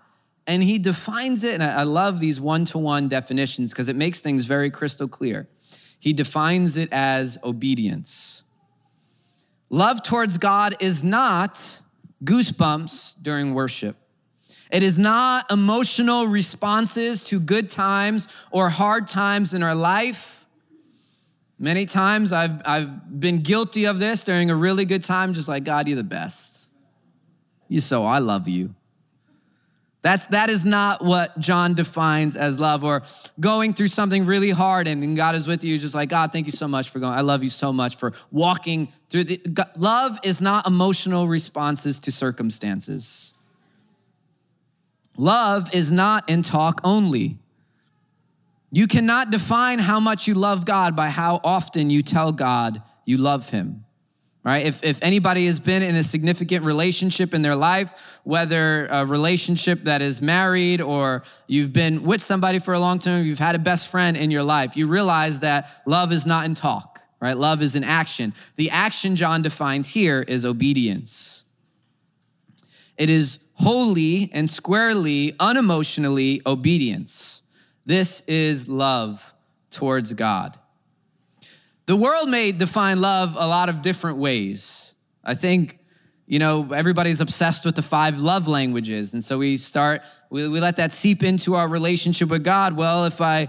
and 0.47 0.63
he 0.63 0.79
defines 0.79 1.43
it, 1.43 1.55
and 1.55 1.63
I 1.63 1.83
love 1.83 2.21
these 2.21 2.39
one 2.39 2.63
to 2.65 2.77
one 2.77 3.09
definitions 3.09 3.71
because 3.71 3.89
it 3.89 3.97
makes 3.97 4.21
things 4.21 4.45
very 4.45 4.71
crystal 4.71 5.07
clear. 5.07 5.47
He 5.99 6.13
defines 6.13 6.77
it 6.77 6.89
as 6.93 7.37
obedience. 7.43 8.43
Love 9.69 10.01
towards 10.01 10.37
God 10.37 10.75
is 10.79 11.03
not 11.03 11.81
goosebumps 12.23 13.21
during 13.21 13.53
worship. 13.53 13.97
It 14.71 14.83
is 14.83 14.97
not 14.97 15.51
emotional 15.51 16.27
responses 16.27 17.23
to 17.25 17.39
good 17.39 17.69
times 17.69 18.27
or 18.51 18.69
hard 18.69 19.07
times 19.07 19.53
in 19.53 19.63
our 19.63 19.75
life. 19.75 20.45
Many 21.59 21.85
times 21.85 22.31
I've, 22.31 22.61
I've 22.65 23.19
been 23.19 23.39
guilty 23.39 23.85
of 23.85 23.99
this 23.99 24.23
during 24.23 24.49
a 24.49 24.55
really 24.55 24.85
good 24.85 25.03
time, 25.03 25.33
just 25.33 25.47
like, 25.47 25.63
God, 25.63 25.87
you're 25.87 25.97
the 25.97 26.03
best. 26.03 26.71
You 27.67 27.81
so, 27.81 28.05
I 28.05 28.19
love 28.19 28.47
you. 28.47 28.75
That's, 30.07 30.25
that 30.27 30.49
is 30.49 30.63
not 30.63 31.03
what 31.03 31.37
John 31.37 31.73
defines 31.73 32.37
as 32.37 32.61
love 32.61 32.85
or 32.85 33.03
going 33.41 33.73
through 33.73 33.87
something 33.87 34.25
really 34.25 34.51
hard 34.51 34.87
and, 34.87 35.17
God 35.17 35.35
is 35.35 35.47
with 35.47 35.65
you, 35.65 35.77
just 35.77 35.93
like, 35.93 36.07
God, 36.07 36.31
thank 36.31 36.45
you 36.45 36.53
so 36.53 36.65
much 36.65 36.91
for 36.91 36.99
going. 36.99 37.11
I 37.11 37.19
love 37.19 37.43
you 37.43 37.49
so 37.49 37.73
much 37.73 37.97
for 37.97 38.13
walking 38.31 38.87
through 39.09 39.25
the. 39.25 39.37
God, 39.37 39.69
love 39.75 40.17
is 40.23 40.39
not 40.39 40.65
emotional 40.65 41.27
responses 41.27 41.99
to 41.99 42.13
circumstances. 42.13 43.33
Love 45.17 45.75
is 45.75 45.91
not 45.91 46.29
in 46.29 46.41
talk 46.41 46.79
only. 46.85 47.37
You 48.71 48.87
cannot 48.87 49.29
define 49.29 49.79
how 49.79 49.99
much 49.99 50.25
you 50.25 50.35
love 50.35 50.63
God 50.63 50.95
by 50.95 51.09
how 51.09 51.41
often 51.43 51.89
you 51.89 52.01
tell 52.01 52.31
God 52.31 52.81
you 53.03 53.17
love 53.17 53.49
him 53.49 53.83
right? 54.47 54.65
If, 54.65 54.81
if 54.81 54.99
anybody 55.01 55.45
has 55.47 55.59
been 55.59 55.83
in 55.83 55.97
a 55.97 56.03
significant 56.03 56.63
relationship 56.63 57.33
in 57.33 57.41
their 57.41 57.55
life, 57.55 58.21
whether 58.23 58.85
a 58.85 59.05
relationship 59.05 59.83
that 59.83 60.01
is 60.01 60.21
married 60.21 60.79
or 60.79 61.23
you've 61.47 61.73
been 61.73 62.01
with 62.03 62.23
somebody 62.23 62.59
for 62.59 62.73
a 62.73 62.79
long 62.79 62.97
time, 62.97 63.25
you've 63.25 63.39
had 63.39 63.55
a 63.55 63.59
best 63.59 63.89
friend 63.89 64.15
in 64.15 64.31
your 64.31 64.43
life, 64.43 64.77
you 64.77 64.87
realize 64.87 65.41
that 65.41 65.67
love 65.85 66.13
is 66.13 66.25
not 66.25 66.45
in 66.45 66.55
talk, 66.55 67.01
right? 67.19 67.35
Love 67.35 67.61
is 67.61 67.75
in 67.75 67.83
action. 67.83 68.33
The 68.55 68.69
action 68.69 69.17
John 69.17 69.41
defines 69.41 69.89
here 69.89 70.21
is 70.21 70.45
obedience. 70.45 71.43
It 72.95 73.09
is 73.09 73.39
wholly 73.55 74.29
and 74.31 74.49
squarely, 74.49 75.33
unemotionally 75.33 76.41
obedience. 76.45 77.43
This 77.85 78.21
is 78.27 78.69
love 78.69 79.33
towards 79.71 80.13
God. 80.13 80.57
The 81.87 81.95
world 81.95 82.29
may 82.29 82.51
define 82.51 82.99
love 82.99 83.37
a 83.39 83.47
lot 83.47 83.69
of 83.69 83.81
different 83.81 84.17
ways. 84.17 84.93
I 85.23 85.35
think, 85.35 85.79
you 86.25 86.37
know, 86.37 86.73
everybody's 86.73 87.21
obsessed 87.21 87.63
with 87.63 87.77
the 87.77 87.81
five 87.81 88.19
love 88.19 88.49
languages. 88.49 89.13
And 89.13 89.23
so 89.23 89.37
we 89.37 89.55
start, 89.55 90.01
we, 90.29 90.49
we 90.49 90.59
let 90.59 90.75
that 90.75 90.91
seep 90.91 91.23
into 91.23 91.55
our 91.55 91.67
relationship 91.67 92.27
with 92.27 92.43
God. 92.43 92.75
Well, 92.75 93.05
if 93.05 93.21
I, 93.21 93.47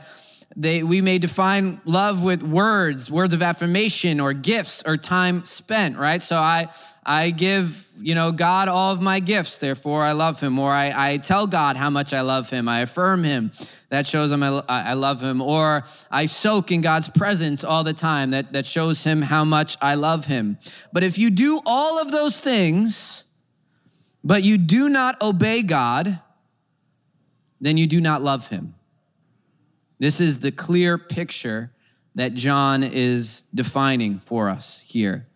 they, 0.61 0.83
we 0.83 1.01
may 1.01 1.19
define 1.19 1.81
love 1.85 2.25
with 2.25 2.43
words, 2.43 3.09
words 3.09 3.33
of 3.33 3.43
affirmation 3.43 4.19
or 4.19 4.33
gifts 4.33 4.83
or 4.85 4.97
time 4.97 5.45
spent, 5.45 5.97
right? 5.97 6.21
So 6.21 6.35
I, 6.35 6.67
I 7.07 7.31
give, 7.31 7.87
you 7.97 8.17
know, 8.17 8.33
God 8.33 8.67
all 8.67 8.93
of 8.93 9.01
my 9.01 9.21
gifts, 9.21 9.59
therefore 9.59 10.03
I 10.03 10.13
love 10.13 10.41
him. 10.41 10.59
Or 10.59 10.73
I, 10.73 11.13
I 11.13 11.17
tell 11.19 11.47
God 11.47 11.77
how 11.77 11.91
much 11.91 12.13
I 12.13 12.23
love 12.23 12.51
him. 12.51 12.69
I 12.69 12.81
affirm 12.81 13.23
him. 13.23 13.53
That 13.91 14.09
shows 14.09 14.33
him 14.33 14.43
I, 14.43 14.61
I 14.69 14.95
love 14.95 15.23
him. 15.23 15.41
Or 15.41 15.85
I 16.11 16.27
soak 16.27 16.73
in 16.73 16.81
God's 16.81 17.09
presence 17.09 17.63
all 17.63 17.85
the 17.85 17.95
time. 17.95 18.33
That, 18.33 18.53
that 18.53 18.67
shows 18.67 19.05
him 19.05 19.23
how 19.23 19.45
much 19.45 19.77
I 19.81 19.95
love 19.95 20.25
him. 20.25 20.59
But 20.93 21.05
if 21.05 21.19
you 21.19 21.31
do 21.31 21.61
all 21.67 22.03
of 22.03 22.11
those 22.11 22.41
things, 22.41 23.23
but 24.25 24.43
you 24.43 24.59
do 24.59 24.89
not 24.89 25.23
obey 25.23 25.63
God, 25.63 26.19
then 27.61 27.77
you 27.77 27.87
do 27.87 28.01
not 28.01 28.23
love 28.23 28.49
him. 28.49 28.75
This 29.99 30.21
is 30.21 30.39
the 30.39 30.53
clear 30.53 30.99
picture 30.99 31.73
that 32.15 32.35
John 32.35 32.83
is 32.83 33.43
defining 33.55 34.19
for 34.19 34.49
us 34.49 34.81
here. 34.81 35.27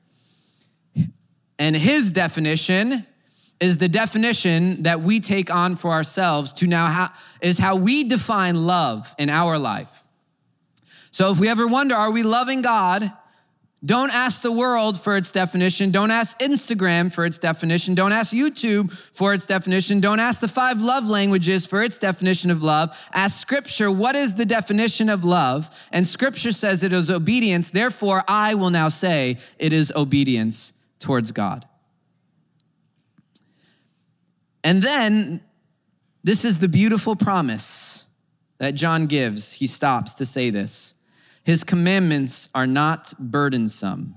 And 1.59 1.76
his 1.76 2.11
definition 2.11 3.07
is 3.61 3.76
the 3.76 3.88
definition 3.88 4.83
that 4.83 5.00
we 5.00 5.21
take 5.21 5.54
on 5.54 5.76
for 5.76 5.92
ourselves 5.92 6.52
to 6.54 6.66
now 6.66 6.87
how, 6.88 7.11
is 7.40 7.59
how 7.59 7.76
we 7.76 8.02
define 8.02 8.57
love 8.66 9.14
in 9.19 9.31
our 9.31 9.59
life. 9.59 10.02
So 11.12 11.31
if 11.31 11.38
we 11.38 11.49
ever 11.49 11.69
wonder, 11.69 11.95
are 11.95 12.11
we 12.11 12.25
loving 12.25 12.62
God? 12.62 13.12
Don't 13.85 14.15
ask 14.15 14.43
the 14.43 14.53
world 14.53 15.01
for 15.01 15.17
its 15.17 15.33
definition. 15.33 15.91
Don't 15.91 16.12
ask 16.12 16.39
Instagram 16.39 17.12
for 17.12 17.25
its 17.25 17.39
definition. 17.39 17.97
Don't 17.97 18.12
ask 18.12 18.33
YouTube 18.33 18.93
for 18.93 19.35
its 19.35 19.45
definition. 19.45 20.01
Don't 20.01 20.21
ask 20.21 20.41
the 20.41 20.47
five 20.47 20.81
love 20.81 21.09
languages 21.09 21.67
for 21.67 21.83
its 21.83 21.99
definition 21.99 22.53
of 22.53 22.62
love. 22.62 22.97
Ask 23.12 23.41
Scripture, 23.41 23.91
what 23.91 24.15
is 24.15 24.35
the 24.35 24.45
definition 24.45 25.09
of 25.09 25.25
love? 25.25 25.69
And 25.91 26.07
Scripture 26.07 26.53
says 26.53 26.85
it 26.85 26.93
is 26.93 27.11
obedience. 27.11 27.71
Therefore, 27.71 28.23
I 28.29 28.55
will 28.55 28.71
now 28.71 28.89
say 28.89 29.39
it 29.59 29.73
is 29.73 29.93
obedience 29.97 30.73
towards 31.01 31.33
God. 31.33 31.67
And 34.62 34.81
then, 34.81 35.41
this 36.23 36.45
is 36.45 36.59
the 36.59 36.69
beautiful 36.69 37.17
promise 37.17 38.05
that 38.59 38.77
John 38.77 39.07
gives. 39.07 39.55
He 39.55 39.67
stops 39.67 40.15
to 40.15 40.25
say 40.25 40.51
this. 40.51 40.95
His 41.45 41.65
commandments 41.65 42.49
are 42.55 42.67
not 42.67 43.13
burdensome, 43.19 44.17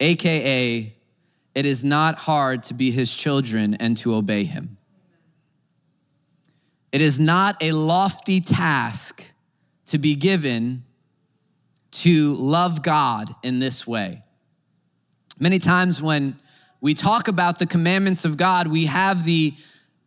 AKA, 0.00 0.94
it 1.54 1.66
is 1.66 1.82
not 1.82 2.14
hard 2.16 2.62
to 2.64 2.74
be 2.74 2.90
his 2.90 3.12
children 3.14 3.74
and 3.74 3.96
to 3.96 4.14
obey 4.14 4.44
him. 4.44 4.76
It 6.92 7.00
is 7.00 7.18
not 7.18 7.60
a 7.60 7.72
lofty 7.72 8.40
task 8.40 9.24
to 9.86 9.98
be 9.98 10.14
given 10.14 10.84
to 11.90 12.34
love 12.34 12.82
God 12.82 13.34
in 13.42 13.58
this 13.58 13.86
way. 13.86 14.22
Many 15.38 15.58
times 15.58 16.00
when 16.00 16.38
we 16.80 16.94
talk 16.94 17.28
about 17.28 17.58
the 17.58 17.66
commandments 17.66 18.24
of 18.24 18.36
God, 18.36 18.68
we 18.68 18.86
have 18.86 19.24
the, 19.24 19.54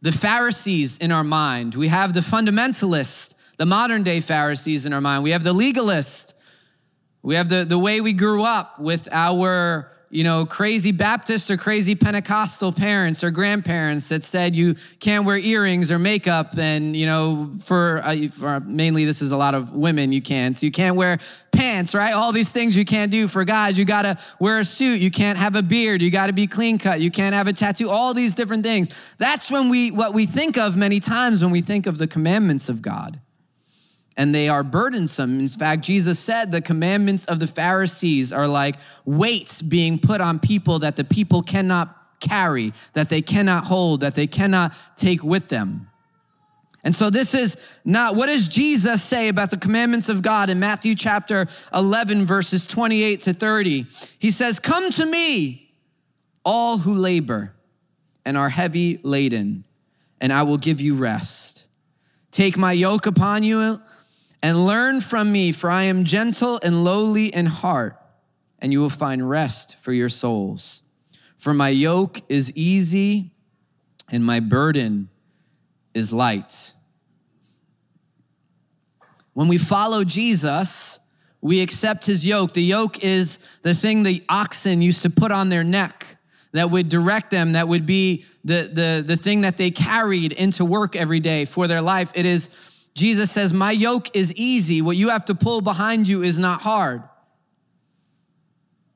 the 0.02 0.12
Pharisees 0.12 0.98
in 1.00 1.12
our 1.12 1.24
mind, 1.24 1.76
we 1.76 1.90
have 1.90 2.14
the 2.14 2.22
fundamentalists 2.22 3.34
the 3.62 3.66
modern 3.68 4.02
day 4.02 4.22
Pharisees 4.22 4.88
in 4.88 4.92
our 4.92 5.02
mind. 5.02 5.22
We 5.22 5.30
have 5.30 5.44
the 5.44 5.54
legalist. 5.54 6.34
We 7.22 7.36
have 7.36 7.48
the, 7.48 7.64
the 7.64 7.78
way 7.78 8.02
we 8.02 8.12
grew 8.12 8.44
up 8.44 8.80
with 8.80 9.08
our, 9.12 9.92
you 10.10 10.24
know, 10.24 10.48
crazy 10.48 10.92
Baptist 10.92 11.52
or 11.52 11.58
crazy 11.58 11.94
Pentecostal 11.94 12.72
parents 12.72 13.24
or 13.24 13.30
grandparents 13.30 14.10
that 14.10 14.24
said 14.24 14.56
you 14.56 14.74
can't 15.00 15.26
wear 15.26 15.38
earrings 15.38 15.92
or 15.92 16.00
makeup. 16.00 16.58
And, 16.58 16.96
you 16.96 17.06
know, 17.06 17.52
for, 17.60 18.02
uh, 18.04 18.30
for 18.30 18.62
mainly 18.62 19.06
this 19.06 19.22
is 19.22 19.30
a 19.30 19.38
lot 19.38 19.54
of 19.54 19.74
women, 19.74 20.12
you 20.12 20.24
can't. 20.24 20.58
So 20.58 20.66
you 20.66 20.72
can't 20.72 20.96
wear 20.96 21.20
pants, 21.52 21.94
right? 21.94 22.16
All 22.16 22.32
these 22.32 22.52
things 22.52 22.76
you 22.76 22.84
can't 22.84 23.12
do 23.12 23.28
for 23.28 23.44
guys. 23.44 23.78
You 23.78 23.86
got 23.86 24.02
to 24.02 24.18
wear 24.40 24.58
a 24.58 24.64
suit. 24.64 25.02
You 25.02 25.12
can't 25.12 25.38
have 25.38 25.56
a 25.56 25.62
beard. 25.62 26.02
You 26.02 26.10
got 26.10 26.28
to 26.28 26.34
be 26.34 26.48
clean 26.48 26.80
cut. 26.80 27.00
You 27.00 27.12
can't 27.12 27.36
have 27.36 27.46
a 27.46 27.54
tattoo. 27.54 27.92
All 27.92 28.16
these 28.16 28.34
different 28.34 28.64
things. 28.64 29.14
That's 29.20 29.52
when 29.52 29.70
we, 29.70 29.92
what 29.92 30.16
we 30.16 30.26
think 30.26 30.58
of 30.58 30.76
many 30.76 31.00
times 31.00 31.44
when 31.44 31.52
we 31.52 31.62
think 31.62 31.86
of 31.86 32.00
the 32.00 32.08
commandments 32.08 32.68
of 32.68 32.82
God 32.82 33.20
and 34.22 34.36
they 34.36 34.50
are 34.50 34.64
burdensome. 34.64 35.40
In 35.40 35.48
fact, 35.48 35.82
Jesus 35.82 36.20
said 36.20 36.52
the 36.52 36.62
commandments 36.62 37.26
of 37.26 37.40
the 37.40 37.48
Pharisees 37.48 38.32
are 38.32 38.48
like 38.48 38.76
weights 39.04 39.64
being 39.64 39.98
put 39.98 40.22
on 40.22 40.38
people 40.38 40.78
that 40.78 40.96
the 40.96 41.04
people 41.04 41.42
cannot 41.42 42.20
carry, 42.20 42.72
that 42.94 43.10
they 43.10 43.24
cannot 43.24 43.64
hold, 43.64 44.02
that 44.02 44.14
they 44.14 44.28
cannot 44.28 44.76
take 44.96 45.24
with 45.24 45.48
them. 45.48 45.90
And 46.84 46.94
so, 46.94 47.10
this 47.10 47.34
is 47.34 47.58
not 47.84 48.16
what 48.16 48.28
does 48.28 48.48
Jesus 48.48 49.02
say 49.02 49.28
about 49.28 49.50
the 49.50 49.58
commandments 49.58 50.08
of 50.08 50.22
God 50.22 50.52
in 50.52 50.60
Matthew 50.60 50.94
chapter 50.94 51.48
11, 51.74 52.28
verses 52.28 52.68
28 52.68 53.22
to 53.22 53.34
30? 53.34 53.88
He 54.20 54.30
says, 54.30 54.60
Come 54.60 54.92
to 54.92 55.06
me, 55.08 55.74
all 56.46 56.78
who 56.78 56.94
labor 56.94 57.56
and 58.24 58.38
are 58.38 58.50
heavy 58.50 59.00
laden, 59.02 59.64
and 60.20 60.32
I 60.32 60.44
will 60.44 60.60
give 60.60 60.80
you 60.80 60.94
rest. 60.94 61.66
Take 62.30 62.56
my 62.56 62.72
yoke 62.72 63.08
upon 63.08 63.42
you 63.42 63.82
and 64.44 64.66
learn 64.66 65.02
from 65.02 65.32
me, 65.32 65.52
for 65.52 65.70
I 65.70 65.84
am 65.84 66.04
gentle 66.04 66.60
and 66.64 66.84
lowly 66.84 67.28
in 67.28 67.46
heart, 67.46 67.98
and 68.60 68.72
you 68.72 68.80
will 68.80 68.90
find 68.90 69.30
rest 69.30 69.78
for 69.78 69.92
your 69.94 70.10
souls. 70.10 70.82
For 71.38 71.54
my 71.54 71.70
yoke 71.70 72.22
is 72.30 72.52
easy 72.56 73.32
and 74.12 74.24
my 74.24 74.40
burden 74.40 75.10
is 75.94 76.14
light. 76.14 76.74
When 79.34 79.48
we 79.48 79.58
follow 79.58 80.04
Jesus, 80.04 81.00
we 81.42 81.62
accept 81.62 82.06
his 82.06 82.26
yoke. 82.26 82.54
The 82.54 82.62
yoke 82.62 83.04
is 83.04 83.40
the 83.64 83.74
thing 83.74 84.04
the 84.04 84.24
oxen 84.30 84.82
used 84.82 85.02
to 85.04 85.10
put 85.10 85.32
on 85.32 85.50
their 85.50 85.64
neck 85.64 86.18
that 86.52 86.70
would 86.70 86.90
direct 86.90 87.32
them, 87.32 87.54
that 87.54 87.68
would 87.68 87.86
be 87.86 88.26
the, 88.44 88.70
the, 88.72 89.04
the 89.06 89.16
thing 89.16 89.42
that 89.42 89.58
they 89.58 89.72
carried 89.72 90.34
into 90.34 90.66
work 90.66 90.96
every 90.96 91.22
day 91.22 91.46
for 91.46 91.68
their 91.68 91.82
life. 91.82 92.12
It 92.14 92.26
is, 92.26 92.71
Jesus 92.94 93.32
says, 93.32 93.54
My 93.54 93.72
yoke 93.72 94.16
is 94.16 94.34
easy. 94.36 94.82
What 94.82 94.98
you 94.98 95.10
have 95.10 95.26
to 95.26 95.36
pull 95.36 95.62
behind 95.62 96.08
you 96.08 96.22
is 96.22 96.38
not 96.38 96.62
hard. 96.62 97.04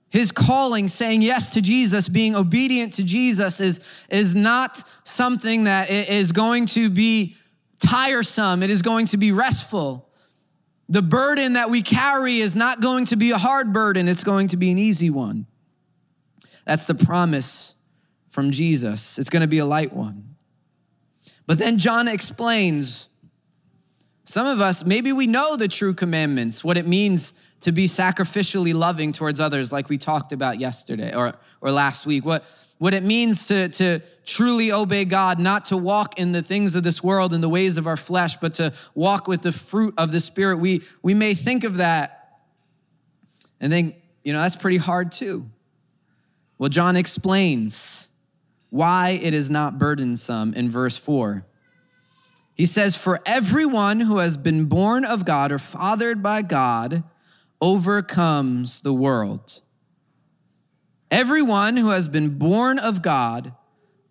His 0.09 0.31
calling, 0.31 0.87
saying 0.87 1.21
yes 1.21 1.49
to 1.51 1.61
Jesus, 1.61 2.07
being 2.07 2.35
obedient 2.35 2.93
to 2.93 3.03
Jesus, 3.03 3.59
is, 3.59 4.05
is 4.09 4.33
not 4.33 4.81
something 5.03 5.65
that 5.65 5.89
is 5.89 6.31
going 6.31 6.67
to 6.67 6.89
be 6.89 7.35
tiresome. 7.79 8.63
It 8.63 8.69
is 8.69 8.81
going 8.81 9.07
to 9.07 9.17
be 9.17 9.31
restful. 9.31 10.09
The 10.87 11.01
burden 11.01 11.53
that 11.53 11.69
we 11.69 11.81
carry 11.81 12.37
is 12.37 12.55
not 12.55 12.79
going 12.79 13.05
to 13.05 13.15
be 13.15 13.31
a 13.31 13.37
hard 13.37 13.73
burden, 13.73 14.07
it's 14.07 14.23
going 14.23 14.47
to 14.49 14.57
be 14.57 14.71
an 14.71 14.77
easy 14.77 15.09
one. 15.09 15.47
That's 16.65 16.85
the 16.85 16.95
promise 16.95 17.75
from 18.27 18.51
Jesus. 18.51 19.17
It's 19.19 19.29
going 19.29 19.41
to 19.41 19.47
be 19.47 19.59
a 19.59 19.65
light 19.65 19.93
one. 19.93 20.35
But 21.47 21.59
then 21.59 21.77
John 21.77 22.07
explains 22.07 23.09
some 24.25 24.47
of 24.47 24.59
us, 24.59 24.83
maybe 24.83 25.13
we 25.13 25.27
know 25.27 25.55
the 25.55 25.67
true 25.67 25.93
commandments, 25.93 26.63
what 26.63 26.77
it 26.77 26.87
means 26.87 27.33
to 27.61 27.71
be 27.71 27.85
sacrificially 27.85 28.73
loving 28.73 29.13
towards 29.13 29.39
others, 29.39 29.71
like 29.71 29.87
we 29.87 29.99
talked 29.99 30.31
about 30.31 30.59
yesterday 30.59 31.15
or, 31.15 31.33
or 31.61 31.71
last 31.71 32.07
week. 32.07 32.25
What, 32.25 32.43
what 32.79 32.95
it 32.95 33.03
means 33.03 33.47
to, 33.47 33.69
to 33.69 34.01
truly 34.25 34.71
obey 34.71 35.05
God, 35.05 35.39
not 35.39 35.65
to 35.65 35.77
walk 35.77 36.17
in 36.17 36.31
the 36.31 36.41
things 36.41 36.75
of 36.75 36.81
this 36.81 37.03
world 37.03 37.33
and 37.33 37.43
the 37.43 37.49
ways 37.49 37.77
of 37.77 37.85
our 37.85 37.95
flesh, 37.95 38.35
but 38.37 38.55
to 38.55 38.73
walk 38.95 39.27
with 39.27 39.43
the 39.43 39.51
fruit 39.51 39.93
of 39.97 40.11
the 40.11 40.19
Spirit. 40.19 40.57
We, 40.57 40.81
we 41.03 41.13
may 41.13 41.35
think 41.35 41.63
of 41.63 41.77
that 41.77 42.39
and 43.61 43.71
think, 43.71 43.95
you 44.23 44.33
know, 44.33 44.41
that's 44.41 44.55
pretty 44.55 44.77
hard 44.77 45.11
too. 45.11 45.45
Well, 46.57 46.69
John 46.69 46.95
explains 46.95 48.09
why 48.71 49.19
it 49.21 49.35
is 49.35 49.51
not 49.51 49.77
burdensome 49.77 50.55
in 50.55 50.71
verse 50.71 50.97
4. 50.97 51.45
He 52.55 52.65
says, 52.65 52.95
For 52.95 53.21
everyone 53.25 53.99
who 53.99 54.17
has 54.17 54.37
been 54.37 54.65
born 54.65 55.05
of 55.05 55.25
God 55.25 55.51
or 55.51 55.59
fathered 55.59 56.23
by 56.23 56.41
God 56.41 57.03
overcomes 57.61 58.81
the 58.81 58.93
world. 58.93 59.61
Everyone 61.11 61.77
who 61.77 61.89
has 61.89 62.07
been 62.07 62.37
born 62.37 62.79
of 62.79 63.01
God 63.01 63.53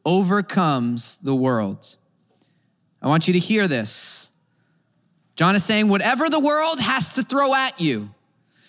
overcomes 0.05 1.17
the 1.17 1.35
world. 1.35 1.97
I 3.03 3.09
want 3.09 3.27
you 3.27 3.33
to 3.33 3.39
hear 3.39 3.67
this. 3.67 4.31
John 5.37 5.57
is 5.57 5.65
saying, 5.65 5.89
whatever 5.89 6.29
the 6.29 6.39
world 6.39 6.81
has 6.81 7.15
to 7.15 7.25
throw 7.25 7.55
at 7.55 7.81
you, 7.81 8.11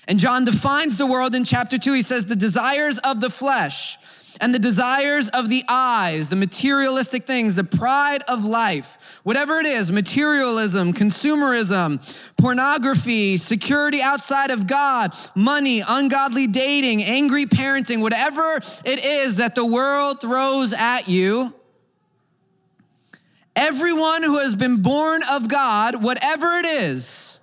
and 0.08 0.20
John 0.20 0.46
defines 0.46 0.98
the 0.98 1.06
world 1.06 1.36
in 1.36 1.44
chapter 1.44 1.78
two. 1.78 1.94
He 1.94 2.02
says, 2.02 2.26
the 2.26 2.36
desires 2.36 3.00
of 3.00 3.22
the 3.22 3.30
flesh 3.30 3.98
and 4.42 4.54
the 4.54 4.60
desires 4.60 5.30
of 5.30 5.50
the 5.50 5.64
eyes, 5.68 6.30
the 6.30 6.36
materialistic 6.36 7.26
things, 7.26 7.56
the 7.56 7.64
pride 7.64 8.24
of 8.28 8.44
life, 8.44 9.20
whatever 9.24 9.60
it 9.60 9.66
is 9.66 9.92
materialism, 9.92 10.94
consumerism, 10.94 12.00
pornography, 12.38 13.38
security 13.38 14.02
outside 14.02 14.52
of 14.52 14.68
God, 14.68 15.16
money, 15.36 15.84
ungodly 15.88 16.48
dating, 16.48 17.04
angry 17.04 17.46
parenting, 17.46 18.02
whatever 18.02 18.60
it 18.86 19.04
is 19.04 19.38
that 19.38 19.56
the 19.56 19.66
world 19.66 20.22
throws 20.22 20.74
at 20.74 21.08
you. 21.08 21.54
Everyone 23.56 24.22
who 24.22 24.40
has 24.40 24.54
been 24.54 24.82
born 24.82 25.22
of 25.32 25.48
God, 25.48 26.04
whatever 26.04 26.58
it 26.60 26.66
is, 26.66 27.40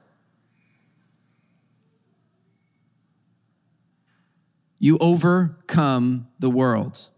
you 4.83 4.99
overcome 4.99 6.27
the 6.41 6.51
world. 6.51 7.09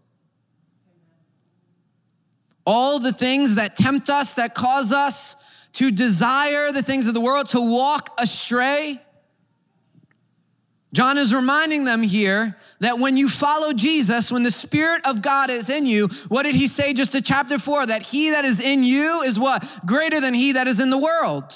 All 2.63 2.99
the 2.99 3.11
things 3.11 3.55
that 3.55 3.75
tempt 3.75 4.07
us, 4.07 4.33
that 4.33 4.53
cause 4.53 4.91
us 4.91 5.35
to 5.73 5.89
desire 5.89 6.71
the 6.71 6.83
things 6.83 7.07
of 7.07 7.15
the 7.15 7.21
world, 7.21 7.49
to 7.49 7.59
walk 7.59 8.11
astray. 8.19 9.01
John 10.93 11.17
is 11.17 11.33
reminding 11.33 11.85
them 11.85 12.03
here 12.03 12.55
that 12.81 12.99
when 12.99 13.17
you 13.17 13.27
follow 13.27 13.73
Jesus, 13.73 14.31
when 14.31 14.43
the 14.43 14.51
Spirit 14.51 15.01
of 15.03 15.23
God 15.23 15.49
is 15.49 15.67
in 15.67 15.87
you, 15.87 16.07
what 16.27 16.43
did 16.43 16.53
he 16.53 16.67
say 16.67 16.93
just 16.93 17.13
to 17.13 17.21
chapter 17.21 17.57
four? 17.57 17.83
That 17.87 18.03
he 18.03 18.29
that 18.29 18.45
is 18.45 18.61
in 18.61 18.83
you 18.83 19.23
is 19.23 19.39
what? 19.39 19.79
Greater 19.87 20.21
than 20.21 20.35
he 20.35 20.51
that 20.51 20.67
is 20.67 20.79
in 20.79 20.91
the 20.91 20.99
world. 20.99 21.51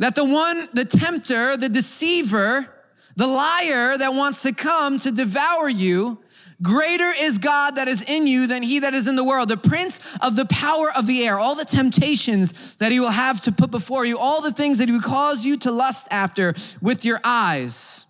That 0.00 0.16
the 0.16 0.24
one, 0.24 0.68
the 0.74 0.84
tempter, 0.84 1.56
the 1.56 1.68
deceiver, 1.68 2.72
the 3.16 3.26
liar 3.26 3.98
that 3.98 4.10
wants 4.10 4.42
to 4.42 4.52
come 4.52 4.98
to 4.98 5.10
devour 5.10 5.68
you, 5.68 6.18
greater 6.62 7.12
is 7.18 7.38
God 7.38 7.76
that 7.76 7.88
is 7.88 8.02
in 8.02 8.26
you 8.26 8.46
than 8.46 8.62
he 8.62 8.78
that 8.80 8.94
is 8.94 9.08
in 9.08 9.16
the 9.16 9.24
world. 9.24 9.48
The 9.48 9.56
prince 9.56 10.00
of 10.20 10.36
the 10.36 10.46
power 10.46 10.88
of 10.96 11.06
the 11.06 11.26
air, 11.26 11.38
all 11.38 11.54
the 11.54 11.64
temptations 11.64 12.76
that 12.76 12.92
he 12.92 13.00
will 13.00 13.10
have 13.10 13.40
to 13.42 13.52
put 13.52 13.70
before 13.70 14.06
you, 14.06 14.18
all 14.18 14.42
the 14.42 14.52
things 14.52 14.78
that 14.78 14.88
he 14.88 14.94
will 14.94 15.00
cause 15.02 15.44
you 15.44 15.56
to 15.58 15.72
lust 15.72 16.06
after 16.10 16.54
with 16.80 17.04
your 17.04 17.20
eyes 17.24 18.05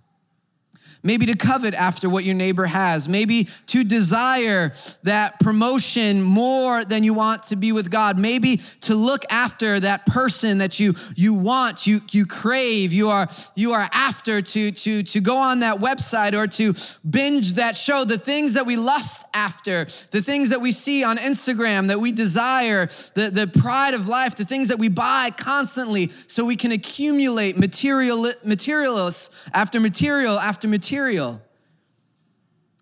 maybe 1.06 1.24
to 1.26 1.36
covet 1.36 1.72
after 1.74 2.10
what 2.10 2.24
your 2.24 2.34
neighbor 2.34 2.66
has, 2.66 3.08
maybe 3.08 3.44
to 3.66 3.84
desire 3.84 4.72
that 5.04 5.38
promotion 5.38 6.20
more 6.20 6.84
than 6.84 7.04
you 7.04 7.14
want 7.14 7.44
to 7.44 7.56
be 7.56 7.70
with 7.70 7.90
God, 7.90 8.18
maybe 8.18 8.56
to 8.80 8.94
look 8.94 9.24
after 9.30 9.78
that 9.80 10.04
person 10.06 10.58
that 10.58 10.80
you 10.80 10.94
you 11.14 11.32
want, 11.32 11.86
you 11.86 12.00
you 12.10 12.26
crave, 12.26 12.92
you 12.92 13.08
are 13.08 13.28
you 13.54 13.72
are 13.72 13.88
after 13.92 14.42
to 14.42 14.72
to 14.72 15.02
to 15.04 15.20
go 15.20 15.36
on 15.36 15.60
that 15.60 15.76
website 15.76 16.34
or 16.34 16.48
to 16.48 16.74
binge 17.08 17.54
that 17.54 17.76
show, 17.76 18.04
the 18.04 18.18
things 18.18 18.54
that 18.54 18.66
we 18.66 18.76
lust 18.76 19.24
after, 19.32 19.84
the 20.10 20.20
things 20.20 20.50
that 20.50 20.60
we 20.60 20.72
see 20.72 21.04
on 21.04 21.16
Instagram 21.18 21.86
that 21.86 22.00
we 22.00 22.10
desire, 22.10 22.86
the 23.14 23.30
the 23.32 23.46
pride 23.46 23.94
of 23.94 24.08
life, 24.08 24.34
the 24.34 24.44
things 24.44 24.68
that 24.68 24.78
we 24.78 24.88
buy 24.88 25.30
constantly 25.30 26.10
so 26.26 26.44
we 26.44 26.56
can 26.56 26.72
accumulate 26.72 27.56
material 27.56 28.32
materialists 28.44 29.30
after 29.54 29.78
material 29.78 30.38
after 30.40 30.66
material 30.66 30.95
material. 30.96 31.42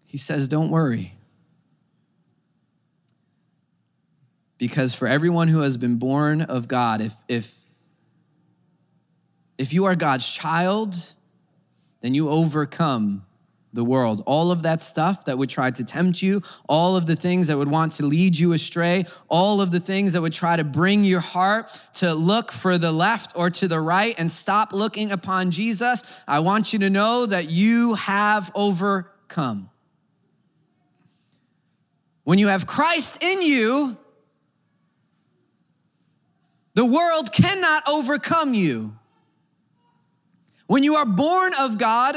He 0.05 0.19
says, 0.19 0.47
Don't 0.47 0.71
worry. 0.71 1.15
Because 4.57 4.95
for 4.95 5.09
everyone 5.09 5.49
who 5.49 5.61
has 5.61 5.77
been 5.77 5.97
born 5.97 6.41
of 6.41 6.69
God, 6.69 7.01
if, 7.01 7.15
if, 7.27 7.61
if 9.59 9.73
you 9.73 9.87
are 9.87 9.97
God's 9.97 10.31
child, 10.31 10.95
then 12.03 12.15
you 12.15 12.29
overcome 12.29 13.27
the 13.75 13.85
world. 13.85 14.23
All 14.25 14.51
of 14.51 14.63
that 14.63 14.81
stuff 14.81 15.25
that 15.25 15.37
would 15.37 15.51
try 15.51 15.71
to 15.73 15.85
tempt 15.85 16.23
you, 16.23 16.41
all 16.69 16.97
of 16.97 17.07
the 17.07 17.17
things 17.17 17.49
that 17.49 17.59
would 17.59 17.69
want 17.69 17.93
to 17.95 18.07
lead 18.07 18.39
you 18.39 18.53
astray, 18.53 19.05
all 19.29 19.61
of 19.61 19.73
the 19.73 19.81
things 19.81 20.13
that 20.13 20.23
would 20.23 20.33
try 20.33 20.57
to 20.57 20.65
bring 20.65 21.05
your 21.05 21.21
heart 21.21 21.71
to 21.95 22.15
look 22.15 22.53
for 22.53 22.79
the 22.79 22.93
left 22.93 23.33
or 23.35 23.51
to 23.51 23.69
the 23.69 23.81
right 23.81 24.15
and 24.17 24.31
stop 24.31 24.73
looking 24.73 25.11
upon 25.11 25.51
Jesus, 25.51 26.23
I 26.27 26.39
want 26.39 26.73
you 26.73 26.79
to 26.81 26.91
know 26.91 27.27
that 27.27 27.51
you 27.51 27.95
have 27.95 28.51
overcome. 28.55 29.71
When 32.23 32.39
you 32.39 32.49
have 32.49 32.67
Christ 32.67 33.23
in 33.23 33.43
you, 33.43 33.99
the 36.75 36.87
world 36.87 37.33
cannot 37.33 37.89
overcome 37.89 38.55
you. 38.55 38.97
When 40.67 40.83
you 40.83 40.95
are 40.95 41.07
born 41.07 41.53
of 41.61 41.79
God, 41.79 42.17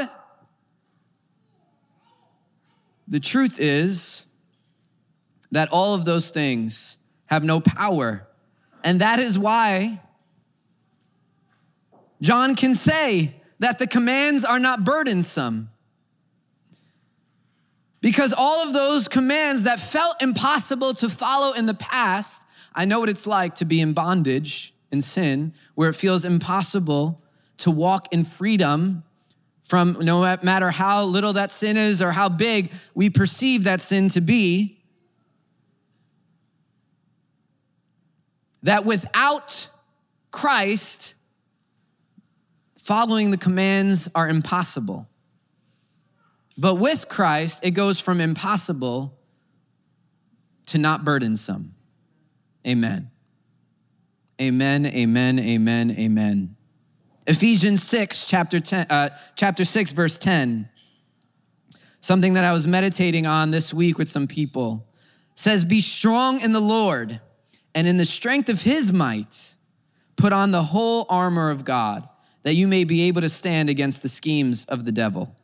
the 3.08 3.20
truth 3.20 3.60
is 3.60 4.26
that 5.52 5.70
all 5.72 5.96
of 5.96 6.06
those 6.06 6.30
things 6.30 6.98
have 7.28 7.44
no 7.44 7.60
power. 7.60 8.28
And 8.84 9.02
that 9.02 9.20
is 9.20 9.40
why 9.40 10.02
John 12.22 12.56
can 12.56 12.76
say 12.76 13.36
that 13.60 13.80
the 13.80 13.88
commands 13.88 14.44
are 14.44 14.60
not 14.60 14.84
burdensome. 14.84 15.70
Because 18.02 18.34
all 18.34 18.66
of 18.66 18.74
those 18.74 19.08
commands 19.08 19.64
that 19.64 19.80
felt 19.80 20.22
impossible 20.22 20.94
to 20.96 21.10
follow 21.10 21.54
in 21.54 21.66
the 21.66 21.74
past, 21.74 22.46
I 22.76 22.86
know 22.86 23.00
what 23.00 23.10
it's 23.10 23.26
like 23.26 23.56
to 23.56 23.66
be 23.66 23.82
in 23.82 23.94
bondage 23.94 24.74
in 24.92 25.02
sin, 25.02 25.54
where 25.76 25.90
it 25.90 25.96
feels 25.96 26.24
impossible 26.24 27.22
to 27.58 27.72
walk 27.72 28.14
in 28.14 28.24
freedom 28.24 29.04
from 29.68 29.98
no 30.00 30.22
matter 30.44 30.72
how 30.72 31.04
little 31.04 31.34
that 31.34 31.52
sin 31.52 31.76
is 31.76 32.02
or 32.02 32.14
how 32.14 32.30
big 32.30 32.72
we 32.96 33.10
perceive 33.10 33.66
that 33.66 33.82
sin 33.82 34.08
to 34.08 34.22
be, 34.22 34.80
that 38.64 38.86
without 38.86 39.70
Christ, 40.32 41.16
following 42.80 43.30
the 43.32 43.38
commands 43.38 44.08
are 44.16 44.30
impossible. 44.30 45.10
But 46.58 46.76
with 46.76 47.10
Christ, 47.10 47.60
it 47.66 47.72
goes 47.72 48.00
from 48.00 48.22
impossible 48.22 49.20
to 50.68 50.78
not 50.78 51.04
burdensome. 51.04 51.76
Amen. 52.66 53.12
Amen, 54.40 54.86
amen, 54.86 55.40
amen, 55.40 55.92
amen. 55.92 56.57
Ephesians 57.28 57.84
6, 57.84 58.26
chapter, 58.28 58.62
10, 58.62 58.88
uh, 58.90 59.10
chapter 59.36 59.66
6, 59.66 59.92
verse 59.92 60.18
10, 60.18 60.70
something 62.00 62.34
that 62.36 62.46
I 62.46 62.54
was 62.54 62.66
meditating 62.66 63.28
on 63.28 63.52
this 63.52 63.74
week 63.74 63.98
with 63.98 64.08
some 64.08 64.28
people, 64.28 64.88
says, 65.36 65.66
Be 65.66 65.82
strong 65.82 66.40
in 66.40 66.54
the 66.54 66.62
Lord, 66.62 67.20
and 67.76 67.86
in 67.86 67.98
the 67.98 68.06
strength 68.06 68.48
of 68.48 68.62
his 68.62 68.94
might, 68.94 69.58
put 70.16 70.32
on 70.32 70.52
the 70.52 70.64
whole 70.64 71.06
armor 71.10 71.50
of 71.50 71.66
God, 71.66 72.08
that 72.44 72.54
you 72.54 72.66
may 72.66 72.86
be 72.86 73.04
able 73.10 73.20
to 73.20 73.30
stand 73.30 73.70
against 73.70 74.02
the 74.02 74.10
schemes 74.10 74.64
of 74.66 74.86
the 74.86 74.94
devil. 74.94 75.36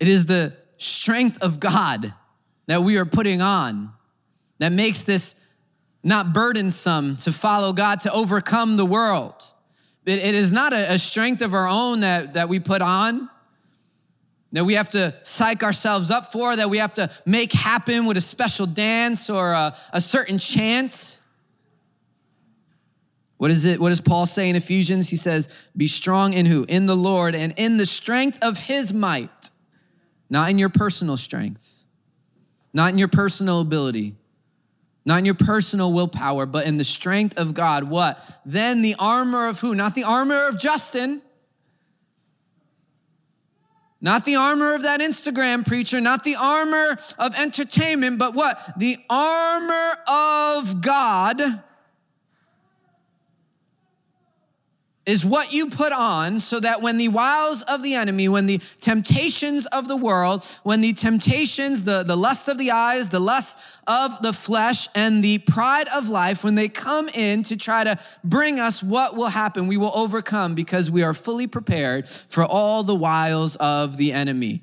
It 0.00 0.08
is 0.08 0.26
the 0.26 0.54
strength 0.76 1.40
of 1.40 1.60
God 1.60 2.12
that 2.66 2.82
we 2.82 2.98
are 2.98 3.06
putting 3.06 3.40
on 3.40 3.92
that 4.58 4.72
makes 4.72 5.04
this 5.04 5.36
not 6.06 6.32
burdensome 6.32 7.16
to 7.16 7.32
follow 7.32 7.72
God, 7.72 7.98
to 8.00 8.12
overcome 8.12 8.76
the 8.76 8.86
world. 8.86 9.34
it, 10.06 10.20
it 10.20 10.36
is 10.36 10.52
not 10.52 10.72
a, 10.72 10.92
a 10.92 10.98
strength 11.00 11.42
of 11.42 11.52
our 11.52 11.68
own 11.68 12.00
that, 12.00 12.34
that 12.34 12.48
we 12.48 12.60
put 12.60 12.80
on, 12.80 13.28
that 14.52 14.64
we 14.64 14.74
have 14.74 14.88
to 14.90 15.12
psych 15.24 15.64
ourselves 15.64 16.12
up 16.12 16.30
for, 16.30 16.54
that 16.54 16.70
we 16.70 16.78
have 16.78 16.94
to 16.94 17.10
make 17.26 17.52
happen 17.52 18.06
with 18.06 18.16
a 18.16 18.20
special 18.20 18.66
dance 18.66 19.28
or 19.28 19.50
a, 19.50 19.76
a 19.92 20.00
certain 20.00 20.38
chant. 20.38 21.20
What 23.38 23.50
is 23.50 23.64
it? 23.64 23.80
What 23.80 23.88
does 23.88 24.00
Paul 24.00 24.26
say 24.26 24.48
in 24.48 24.54
Ephesians? 24.54 25.10
He 25.10 25.16
says, 25.16 25.48
Be 25.76 25.88
strong 25.88 26.34
in 26.34 26.46
who? 26.46 26.64
In 26.68 26.86
the 26.86 26.96
Lord 26.96 27.34
and 27.34 27.52
in 27.56 27.78
the 27.78 27.84
strength 27.84 28.38
of 28.42 28.56
his 28.58 28.94
might, 28.94 29.50
not 30.30 30.50
in 30.50 30.58
your 30.58 30.68
personal 30.68 31.16
strength, 31.16 31.84
not 32.72 32.92
in 32.92 32.98
your 32.98 33.08
personal 33.08 33.60
ability 33.60 34.14
not 35.06 35.20
in 35.20 35.24
your 35.24 35.34
personal 35.34 35.92
willpower, 35.92 36.44
but 36.44 36.66
in 36.66 36.76
the 36.76 36.84
strength 36.84 37.38
of 37.38 37.54
God. 37.54 37.84
What? 37.84 38.18
Then 38.44 38.82
the 38.82 38.96
armor 38.98 39.48
of 39.48 39.60
who? 39.60 39.74
Not 39.74 39.94
the 39.94 40.02
armor 40.02 40.48
of 40.48 40.58
Justin. 40.58 41.22
Not 44.00 44.24
the 44.24 44.36
armor 44.36 44.74
of 44.74 44.82
that 44.82 45.00
Instagram 45.00 45.66
preacher, 45.66 46.00
not 46.00 46.22
the 46.22 46.36
armor 46.36 46.98
of 47.18 47.34
entertainment, 47.38 48.18
but 48.18 48.34
what? 48.34 48.60
The 48.76 48.98
armor 49.08 49.92
of 50.06 50.82
God 50.82 51.40
is 55.06 55.24
what 55.24 55.52
you 55.52 55.70
put 55.70 55.92
on 55.92 56.40
so 56.40 56.58
that 56.58 56.82
when 56.82 56.96
the 56.96 57.08
wiles 57.08 57.62
of 57.62 57.82
the 57.82 57.94
enemy, 57.94 58.28
when 58.28 58.46
the 58.46 58.60
temptations 58.80 59.64
of 59.66 59.86
the 59.86 59.96
world, 59.96 60.44
when 60.64 60.80
the 60.80 60.92
temptations, 60.92 61.84
the, 61.84 62.02
the 62.02 62.16
lust 62.16 62.48
of 62.48 62.58
the 62.58 62.72
eyes, 62.72 63.08
the 63.08 63.20
lust 63.20 63.58
of 63.86 64.20
the 64.20 64.32
flesh, 64.32 64.88
and 64.96 65.22
the 65.22 65.38
pride 65.38 65.86
of 65.94 66.08
life, 66.08 66.42
when 66.42 66.56
they 66.56 66.68
come 66.68 67.08
in 67.10 67.44
to 67.44 67.56
try 67.56 67.84
to 67.84 67.96
bring 68.24 68.58
us, 68.58 68.82
what 68.82 69.16
will 69.16 69.28
happen? 69.28 69.68
We 69.68 69.76
will 69.76 69.92
overcome 69.94 70.56
because 70.56 70.90
we 70.90 71.04
are 71.04 71.14
fully 71.14 71.46
prepared 71.46 72.08
for 72.08 72.44
all 72.44 72.82
the 72.82 72.94
wiles 72.94 73.54
of 73.56 73.96
the 73.96 74.12
enemy. 74.12 74.62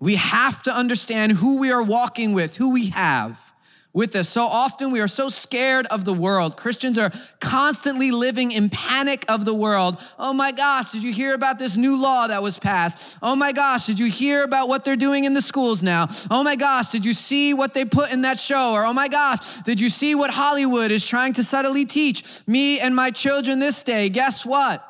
We 0.00 0.16
have 0.16 0.62
to 0.64 0.72
understand 0.72 1.32
who 1.32 1.60
we 1.60 1.70
are 1.70 1.82
walking 1.82 2.32
with, 2.32 2.56
who 2.56 2.72
we 2.72 2.88
have 2.88 3.47
with 3.92 4.14
us. 4.14 4.28
So 4.28 4.42
often 4.42 4.90
we 4.90 5.00
are 5.00 5.08
so 5.08 5.28
scared 5.28 5.86
of 5.86 6.04
the 6.04 6.12
world. 6.12 6.56
Christians 6.56 6.98
are 6.98 7.10
constantly 7.40 8.10
living 8.10 8.52
in 8.52 8.68
panic 8.68 9.24
of 9.28 9.44
the 9.44 9.54
world. 9.54 9.98
Oh 10.18 10.32
my 10.32 10.52
gosh, 10.52 10.92
did 10.92 11.02
you 11.02 11.12
hear 11.12 11.34
about 11.34 11.58
this 11.58 11.76
new 11.76 12.00
law 12.00 12.26
that 12.26 12.42
was 12.42 12.58
passed? 12.58 13.16
Oh 13.22 13.34
my 13.34 13.52
gosh, 13.52 13.86
did 13.86 13.98
you 13.98 14.06
hear 14.06 14.44
about 14.44 14.68
what 14.68 14.84
they're 14.84 14.96
doing 14.96 15.24
in 15.24 15.32
the 15.32 15.42
schools 15.42 15.82
now? 15.82 16.08
Oh 16.30 16.44
my 16.44 16.54
gosh, 16.54 16.92
did 16.92 17.04
you 17.04 17.12
see 17.12 17.54
what 17.54 17.74
they 17.74 17.84
put 17.84 18.12
in 18.12 18.22
that 18.22 18.38
show? 18.38 18.72
Or 18.72 18.84
oh 18.84 18.92
my 18.92 19.08
gosh, 19.08 19.56
did 19.62 19.80
you 19.80 19.88
see 19.88 20.14
what 20.14 20.30
Hollywood 20.30 20.90
is 20.90 21.06
trying 21.06 21.32
to 21.34 21.42
subtly 21.42 21.84
teach 21.84 22.46
me 22.46 22.78
and 22.80 22.94
my 22.94 23.10
children 23.10 23.58
this 23.58 23.82
day? 23.82 24.08
Guess 24.10 24.44
what? 24.44 24.84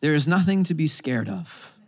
There 0.00 0.14
is 0.14 0.26
nothing 0.26 0.64
to 0.64 0.74
be 0.74 0.86
scared 0.86 1.28
of. 1.28 1.78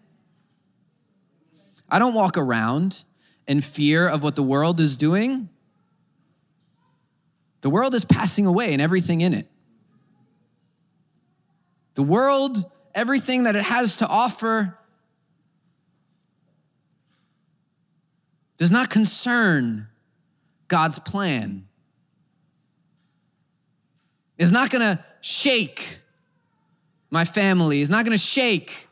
I 1.88 1.98
don't 1.98 2.14
walk 2.14 2.37
around 2.37 3.04
in 3.46 3.61
fear 3.61 4.09
of 4.09 4.22
what 4.22 4.37
the 4.37 4.42
world 4.42 4.80
is 4.80 4.96
doing. 4.96 5.48
The 7.66 7.70
world 7.70 7.96
is 7.96 8.05
passing 8.05 8.46
away 8.46 8.74
and 8.74 8.81
everything 8.81 9.22
in 9.22 9.35
it. 9.35 9.48
The 11.94 12.05
world, 12.05 12.64
everything 12.94 13.42
that 13.42 13.57
it 13.57 13.64
has 13.64 13.96
to 13.96 14.07
offer, 14.07 14.79
does 18.57 18.70
not 18.70 18.88
concern 18.88 19.88
God's 20.68 21.00
plan. 21.00 21.66
Is 24.38 24.52
not 24.52 24.70
gonna 24.70 25.05
shake 25.20 25.98
my 27.11 27.24
family, 27.24 27.81
is 27.81 27.90
not 27.90 28.05
gonna 28.05 28.16
shake 28.16 28.86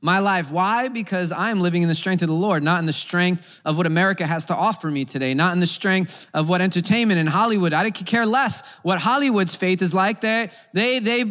my 0.00 0.20
life. 0.20 0.50
Why? 0.50 0.88
Because 0.88 1.32
I 1.32 1.50
am 1.50 1.60
living 1.60 1.82
in 1.82 1.88
the 1.88 1.94
strength 1.94 2.22
of 2.22 2.28
the 2.28 2.34
Lord, 2.34 2.62
not 2.62 2.78
in 2.78 2.86
the 2.86 2.92
strength 2.92 3.60
of 3.64 3.76
what 3.76 3.86
America 3.86 4.26
has 4.26 4.44
to 4.46 4.54
offer 4.54 4.90
me 4.90 5.04
today, 5.04 5.34
not 5.34 5.52
in 5.52 5.60
the 5.60 5.66
strength 5.66 6.28
of 6.32 6.48
what 6.48 6.60
entertainment 6.60 7.18
in 7.18 7.26
Hollywood. 7.26 7.72
I 7.72 7.90
could 7.90 8.06
care 8.06 8.26
less 8.26 8.78
what 8.82 9.00
Hollywood's 9.00 9.54
faith 9.54 9.82
is 9.82 9.92
like. 9.92 10.20
They, 10.20 10.50
they, 10.72 11.00
they, 11.00 11.24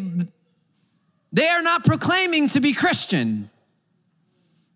they 1.32 1.48
are 1.48 1.62
not 1.62 1.86
proclaiming 1.86 2.50
to 2.50 2.60
be 2.60 2.74
Christian. 2.74 3.50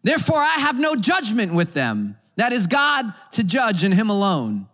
Therefore, 0.03 0.39
I 0.39 0.59
have 0.59 0.79
no 0.79 0.95
judgment 0.95 1.53
with 1.53 1.73
them. 1.73 2.17
That 2.37 2.53
is 2.53 2.67
God 2.67 3.13
to 3.31 3.43
judge 3.43 3.83
and 3.83 3.93
Him 3.93 4.09
alone. 4.09 4.67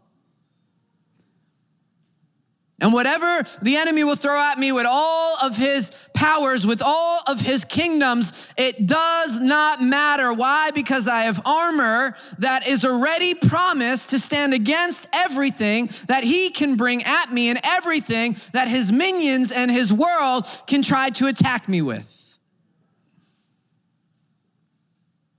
And 2.80 2.94
whatever 2.94 3.42
the 3.64 3.76
enemy 3.76 4.04
will 4.04 4.16
throw 4.16 4.40
at 4.40 4.60
me 4.60 4.72
with 4.72 4.86
all 4.88 5.36
of 5.44 5.58
his 5.58 5.92
powers, 6.14 6.66
with 6.66 6.84
all 6.86 7.22
of 7.28 7.42
his 7.42 7.66
kingdoms, 7.66 8.54
it 8.56 8.86
does 8.86 9.40
not 9.40 9.82
matter. 9.82 10.32
Why? 10.32 10.70
Because 10.70 11.08
I 11.08 11.22
have 11.22 11.42
armor 11.44 12.16
that 12.38 12.68
is 12.68 12.86
already 12.86 13.34
promised 13.34 14.12
to 14.12 14.20
stand 14.20 14.54
against 14.54 15.08
everything 15.12 15.90
that 16.08 16.24
he 16.24 16.52
can 16.52 16.76
bring 16.76 17.04
at 17.04 17.34
me 17.34 17.50
and 17.50 17.60
everything 17.64 18.38
that 18.54 18.68
his 18.68 18.92
minions 18.92 19.52
and 19.52 19.72
his 19.72 19.92
world 19.92 20.46
can 20.68 20.84
try 20.84 21.10
to 21.10 21.26
attack 21.26 21.68
me 21.68 21.82
with. 21.82 22.38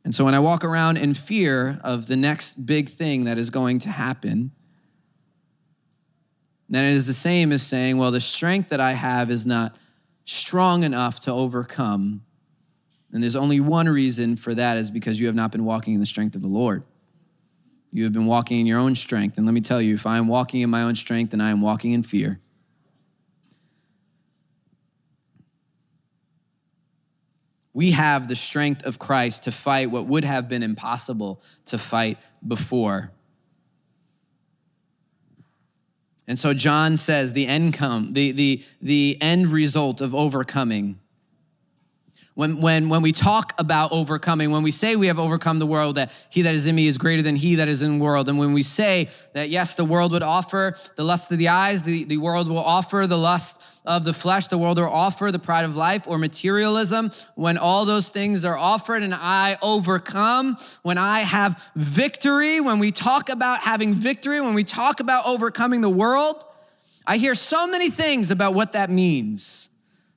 And 0.02 0.12
so 0.12 0.24
when 0.24 0.34
I 0.34 0.40
walk 0.40 0.64
around 0.64 0.96
in 0.96 1.14
fear 1.14 1.78
of 1.84 2.08
the 2.08 2.16
next 2.16 2.66
big 2.66 2.88
thing 2.88 3.24
that 3.24 3.38
is 3.38 3.50
going 3.50 3.78
to 3.80 3.90
happen, 3.90 4.50
then 6.68 6.84
it 6.84 6.92
is 6.92 7.06
the 7.06 7.14
same 7.14 7.52
as 7.52 7.62
saying, 7.62 7.96
well, 7.96 8.10
the 8.10 8.20
strength 8.20 8.68
that 8.70 8.80
I 8.80 8.92
have 8.92 9.30
is 9.30 9.46
not 9.46 9.76
strong 10.24 10.82
enough 10.82 11.20
to 11.20 11.32
overcome. 11.32 12.22
And 13.12 13.22
there's 13.22 13.36
only 13.36 13.60
one 13.60 13.88
reason 13.88 14.36
for 14.36 14.54
that 14.54 14.76
is 14.76 14.90
because 14.90 15.18
you 15.18 15.26
have 15.26 15.34
not 15.34 15.50
been 15.50 15.64
walking 15.64 15.94
in 15.94 16.00
the 16.00 16.06
strength 16.06 16.36
of 16.36 16.42
the 16.42 16.48
Lord. 16.48 16.82
You 17.90 18.04
have 18.04 18.12
been 18.12 18.26
walking 18.26 18.60
in 18.60 18.66
your 18.66 18.78
own 18.78 18.94
strength. 18.94 19.38
And 19.38 19.46
let 19.46 19.54
me 19.54 19.62
tell 19.62 19.80
you, 19.80 19.94
if 19.94 20.06
I 20.06 20.18
am 20.18 20.28
walking 20.28 20.60
in 20.60 20.68
my 20.68 20.82
own 20.82 20.94
strength, 20.94 21.30
then 21.30 21.40
I 21.40 21.50
am 21.50 21.62
walking 21.62 21.92
in 21.92 22.02
fear. 22.02 22.38
We 27.72 27.92
have 27.92 28.28
the 28.28 28.36
strength 28.36 28.84
of 28.84 28.98
Christ 28.98 29.44
to 29.44 29.52
fight 29.52 29.90
what 29.90 30.06
would 30.06 30.24
have 30.24 30.48
been 30.48 30.62
impossible 30.62 31.40
to 31.66 31.78
fight 31.78 32.18
before. 32.46 33.12
And 36.28 36.38
so 36.38 36.52
John 36.52 36.98
says 36.98 37.32
the 37.32 37.46
end 37.46 37.72
come, 37.72 38.12
the, 38.12 38.30
the, 38.32 38.62
the 38.82 39.16
end 39.20 39.48
result 39.48 40.02
of 40.02 40.14
overcoming. 40.14 41.00
When, 42.38 42.60
when, 42.60 42.88
when 42.88 43.02
we 43.02 43.10
talk 43.10 43.52
about 43.58 43.90
overcoming, 43.90 44.52
when 44.52 44.62
we 44.62 44.70
say 44.70 44.94
we 44.94 45.08
have 45.08 45.18
overcome 45.18 45.58
the 45.58 45.66
world, 45.66 45.96
that 45.96 46.12
he 46.30 46.42
that 46.42 46.54
is 46.54 46.66
in 46.66 46.76
me 46.76 46.86
is 46.86 46.96
greater 46.96 47.20
than 47.20 47.34
he 47.34 47.56
that 47.56 47.66
is 47.66 47.82
in 47.82 47.98
the 47.98 48.04
world. 48.04 48.28
And 48.28 48.38
when 48.38 48.52
we 48.52 48.62
say 48.62 49.08
that, 49.32 49.48
yes, 49.48 49.74
the 49.74 49.84
world 49.84 50.12
would 50.12 50.22
offer 50.22 50.76
the 50.94 51.02
lust 51.02 51.32
of 51.32 51.38
the 51.38 51.48
eyes, 51.48 51.82
the, 51.82 52.04
the 52.04 52.18
world 52.18 52.48
will 52.48 52.60
offer 52.60 53.08
the 53.08 53.18
lust 53.18 53.60
of 53.84 54.04
the 54.04 54.12
flesh, 54.12 54.46
the 54.46 54.56
world 54.56 54.78
will 54.78 54.86
offer 54.86 55.32
the 55.32 55.40
pride 55.40 55.64
of 55.64 55.74
life 55.74 56.06
or 56.06 56.16
materialism, 56.16 57.10
when 57.34 57.58
all 57.58 57.84
those 57.84 58.08
things 58.08 58.44
are 58.44 58.56
offered 58.56 59.02
and 59.02 59.14
I 59.16 59.56
overcome, 59.60 60.58
when 60.82 60.96
I 60.96 61.22
have 61.22 61.60
victory, 61.74 62.60
when 62.60 62.78
we 62.78 62.92
talk 62.92 63.30
about 63.30 63.62
having 63.62 63.94
victory, 63.94 64.40
when 64.40 64.54
we 64.54 64.62
talk 64.62 65.00
about 65.00 65.26
overcoming 65.26 65.80
the 65.80 65.90
world, 65.90 66.44
I 67.04 67.16
hear 67.16 67.34
so 67.34 67.66
many 67.66 67.90
things 67.90 68.30
about 68.30 68.54
what 68.54 68.74
that 68.74 68.90
means. 68.90 69.70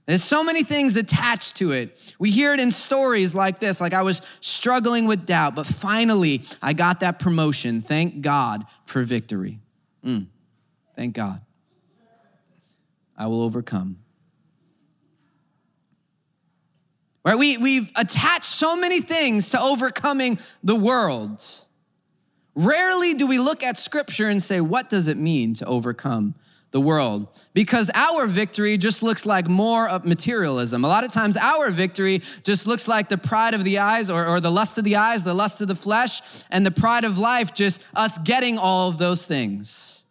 There's 0.05 0.23
so 0.23 0.43
many 0.43 0.63
things 0.63 0.97
attached 0.97 1.57
to 1.57 1.71
it. 1.71 2.15
We 2.19 2.31
hear 2.31 2.53
it 2.53 2.59
in 2.59 2.71
stories 2.71 3.35
like 3.35 3.59
this, 3.59 3.79
like 3.79 3.93
I 3.93 4.01
was 4.01 4.21
struggling 4.41 5.05
with 5.05 5.25
doubt, 5.25 5.55
but 5.55 5.65
finally 5.65 6.43
I 6.61 6.73
got 6.73 7.01
that 7.01 7.19
promotion. 7.19 7.81
Thank 7.81 8.21
God 8.21 8.65
for 8.85 9.03
victory. 9.03 9.59
Mm, 10.03 10.27
thank 10.95 11.15
God. 11.15 11.41
I 13.17 13.27
will 13.27 13.43
overcome. 13.43 13.99
Right? 17.23 17.37
We, 17.37 17.57
we've 17.57 17.91
attached 17.95 18.45
so 18.45 18.75
many 18.75 18.99
things 18.99 19.51
to 19.51 19.61
overcoming 19.61 20.39
the 20.63 20.75
world. 20.75 21.39
Rarely 22.55 23.13
do 23.13 23.27
we 23.27 23.37
look 23.37 23.63
at 23.63 23.77
scripture 23.77 24.27
and 24.27 24.41
say, 24.41 24.59
what 24.59 24.89
does 24.89 25.07
it 25.07 25.17
mean 25.17 25.53
to 25.55 25.65
overcome 25.65 26.33
the 26.71 26.81
world 26.81 27.27
because 27.53 27.91
our 27.93 28.25
victory 28.27 28.77
just 28.77 29.03
looks 29.03 29.25
like 29.25 29.47
more 29.47 29.89
of 29.89 30.05
materialism. 30.05 30.83
A 30.85 30.87
lot 30.87 31.03
of 31.03 31.11
times, 31.11 31.35
our 31.37 31.69
victory 31.69 32.21
just 32.43 32.65
looks 32.65 32.87
like 32.87 33.09
the 33.09 33.17
pride 33.17 33.53
of 33.53 33.63
the 33.63 33.79
eyes 33.79 34.09
or, 34.09 34.25
or, 34.25 34.39
the 34.39 34.51
lust 34.51 34.77
of 34.77 34.85
the 34.85 34.95
eyes, 34.95 35.23
the 35.23 35.33
lust 35.33 35.61
of 35.61 35.67
the 35.67 35.75
flesh, 35.75 36.45
and 36.49 36.65
the 36.65 36.71
pride 36.71 37.03
of 37.03 37.17
life, 37.17 37.53
just 37.53 37.85
us 37.93 38.17
getting 38.19 38.57
all 38.57 38.89
of 38.89 38.97
those 38.97 39.27
things. 39.27 40.05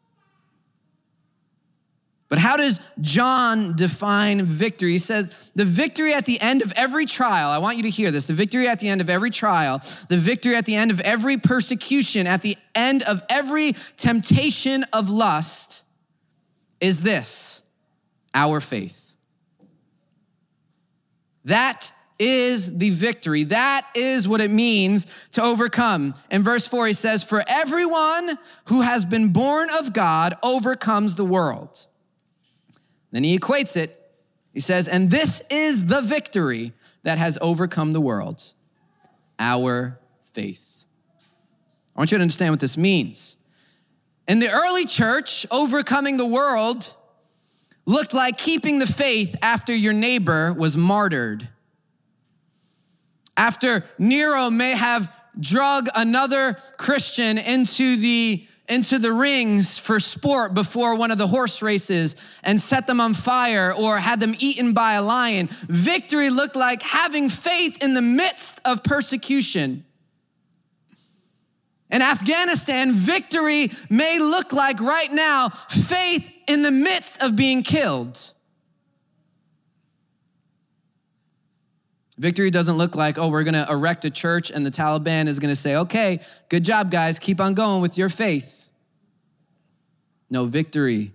But 2.29 2.39
how 2.39 2.57
does 2.57 2.79
John 3.01 3.75
define 3.75 4.45
victory? 4.45 4.93
He 4.93 4.99
says, 4.99 5.51
the 5.57 5.65
victory 5.65 6.15
at 6.15 6.27
the 6.27 6.41
end 6.41 6.63
of 6.63 6.73
every 6.77 7.05
trial, 7.05 7.51
I 7.51 7.59
want 7.59 7.77
you 7.77 7.83
to 7.85 7.91
hear 7.91 8.13
this 8.13 8.27
the 8.27 8.35
victory 8.35 8.69
at 8.69 8.79
the 8.79 8.89
end 8.89 9.01
of 9.01 9.11
every 9.11 9.31
trial, 9.31 9.81
the 10.09 10.17
victory 10.17 10.55
at 10.55 10.65
the 10.65 10.77
end 10.77 10.93
of 10.93 11.01
every 11.01 11.39
persecution, 11.39 12.29
at 12.29 12.43
the 12.43 12.57
end 12.75 13.03
of 13.03 13.23
every 13.29 13.73
temptation 13.97 14.85
of 14.93 15.11
lust 15.11 15.85
is 16.81 17.03
this 17.03 17.63
our 18.35 18.61
faith. 18.61 19.15
That 21.45 21.93
is 22.19 22.77
the 22.77 22.91
victory. 22.91 23.45
That 23.45 23.87
is 23.95 24.29
what 24.29 24.41
it 24.41 24.51
means 24.51 25.07
to 25.33 25.43
overcome. 25.43 26.15
In 26.31 26.43
verse 26.43 26.69
4, 26.69 26.89
he 26.89 26.93
says, 26.93 27.25
For 27.25 27.43
everyone 27.49 28.39
who 28.67 28.83
has 28.83 29.07
been 29.07 29.33
born 29.33 29.69
of 29.79 29.93
God 29.93 30.35
overcomes 30.43 31.15
the 31.15 31.25
world. 31.25 31.87
Then 33.11 33.25
he 33.25 33.39
equates 33.39 33.77
it. 33.77 33.97
He 34.53 34.61
says, 34.61 34.87
And 34.87 35.11
this 35.11 35.43
is 35.51 35.87
the 35.87 36.03
victory 36.03 36.73
that 37.03 37.19
has 37.19 37.39
overcome 37.41 37.93
the 37.93 38.01
world 38.01 38.53
our 39.39 39.99
faith. 40.35 40.85
I 41.97 42.01
want 42.01 42.13
you 42.13 42.19
to 42.19 42.23
understand 42.23 42.53
what 42.53 42.61
this 42.61 42.77
means. 42.77 43.39
In 44.31 44.39
the 44.39 44.49
early 44.49 44.87
church, 44.87 45.45
overcoming 45.51 46.17
the 46.17 46.25
world 46.25 46.95
looked 47.85 48.15
like 48.15 48.39
keeping 48.39 48.79
the 48.79 48.87
faith 48.87 49.35
after 49.43 49.75
your 49.75 49.93
neighbor 49.93 50.53
was 50.53 50.77
martyred. 50.77 51.49
After 53.37 53.85
Nero 53.99 54.49
may 54.49 54.77
have 54.77 55.13
drug 55.41 55.89
another 55.97 56.57
Christian 56.77 57.39
into 57.39 57.97
the 57.97 58.47
into 58.69 59.01
the 59.01 59.13
rings 59.13 59.79
for 59.79 59.99
sport 59.99 60.55
before 60.55 60.97
one 60.97 61.11
of 61.11 61.19
the 61.19 61.27
horse 61.27 61.61
races 61.61 62.15
and 62.45 62.61
set 62.61 62.87
them 62.87 63.01
on 63.01 63.15
fire 63.15 63.75
or 63.75 63.99
had 63.99 64.21
them 64.21 64.37
eaten 64.39 64.75
by 64.75 64.93
a 64.93 65.03
lion. 65.03 65.49
Victory 65.67 66.31
looked 66.31 66.55
like 66.55 66.83
having 66.83 67.29
faith 67.29 67.83
in 67.83 67.95
the 67.95 68.03
midst 68.03 68.61
of 68.65 68.85
persecution. 68.85 69.85
In 71.91 72.03
Afghanistan, 72.03 72.93
victory 72.93 73.71
may 73.89 74.19
look 74.19 74.53
like 74.53 74.81
right 74.81 75.11
now 75.13 75.49
faith 75.49 76.31
in 76.47 76.63
the 76.63 76.71
midst 76.71 77.23
of 77.23 77.35
being 77.35 77.63
killed. 77.63 78.35
Victory 82.17 82.51
doesn't 82.51 82.77
look 82.77 82.95
like, 82.95 83.19
oh, 83.19 83.29
we're 83.29 83.45
gonna 83.45 83.67
erect 83.71 84.05
a 84.05 84.11
church 84.11 84.51
and 84.51 84.65
the 84.65 84.71
Taliban 84.71 85.27
is 85.27 85.39
gonna 85.39 85.57
say, 85.57 85.77
okay, 85.77 86.21
good 86.49 86.65
job, 86.65 86.91
guys, 86.91 87.19
keep 87.19 87.41
on 87.41 87.55
going 87.55 87.81
with 87.81 87.97
your 87.97 88.11
faith. 88.11 88.71
No, 90.29 90.45
victory 90.45 91.13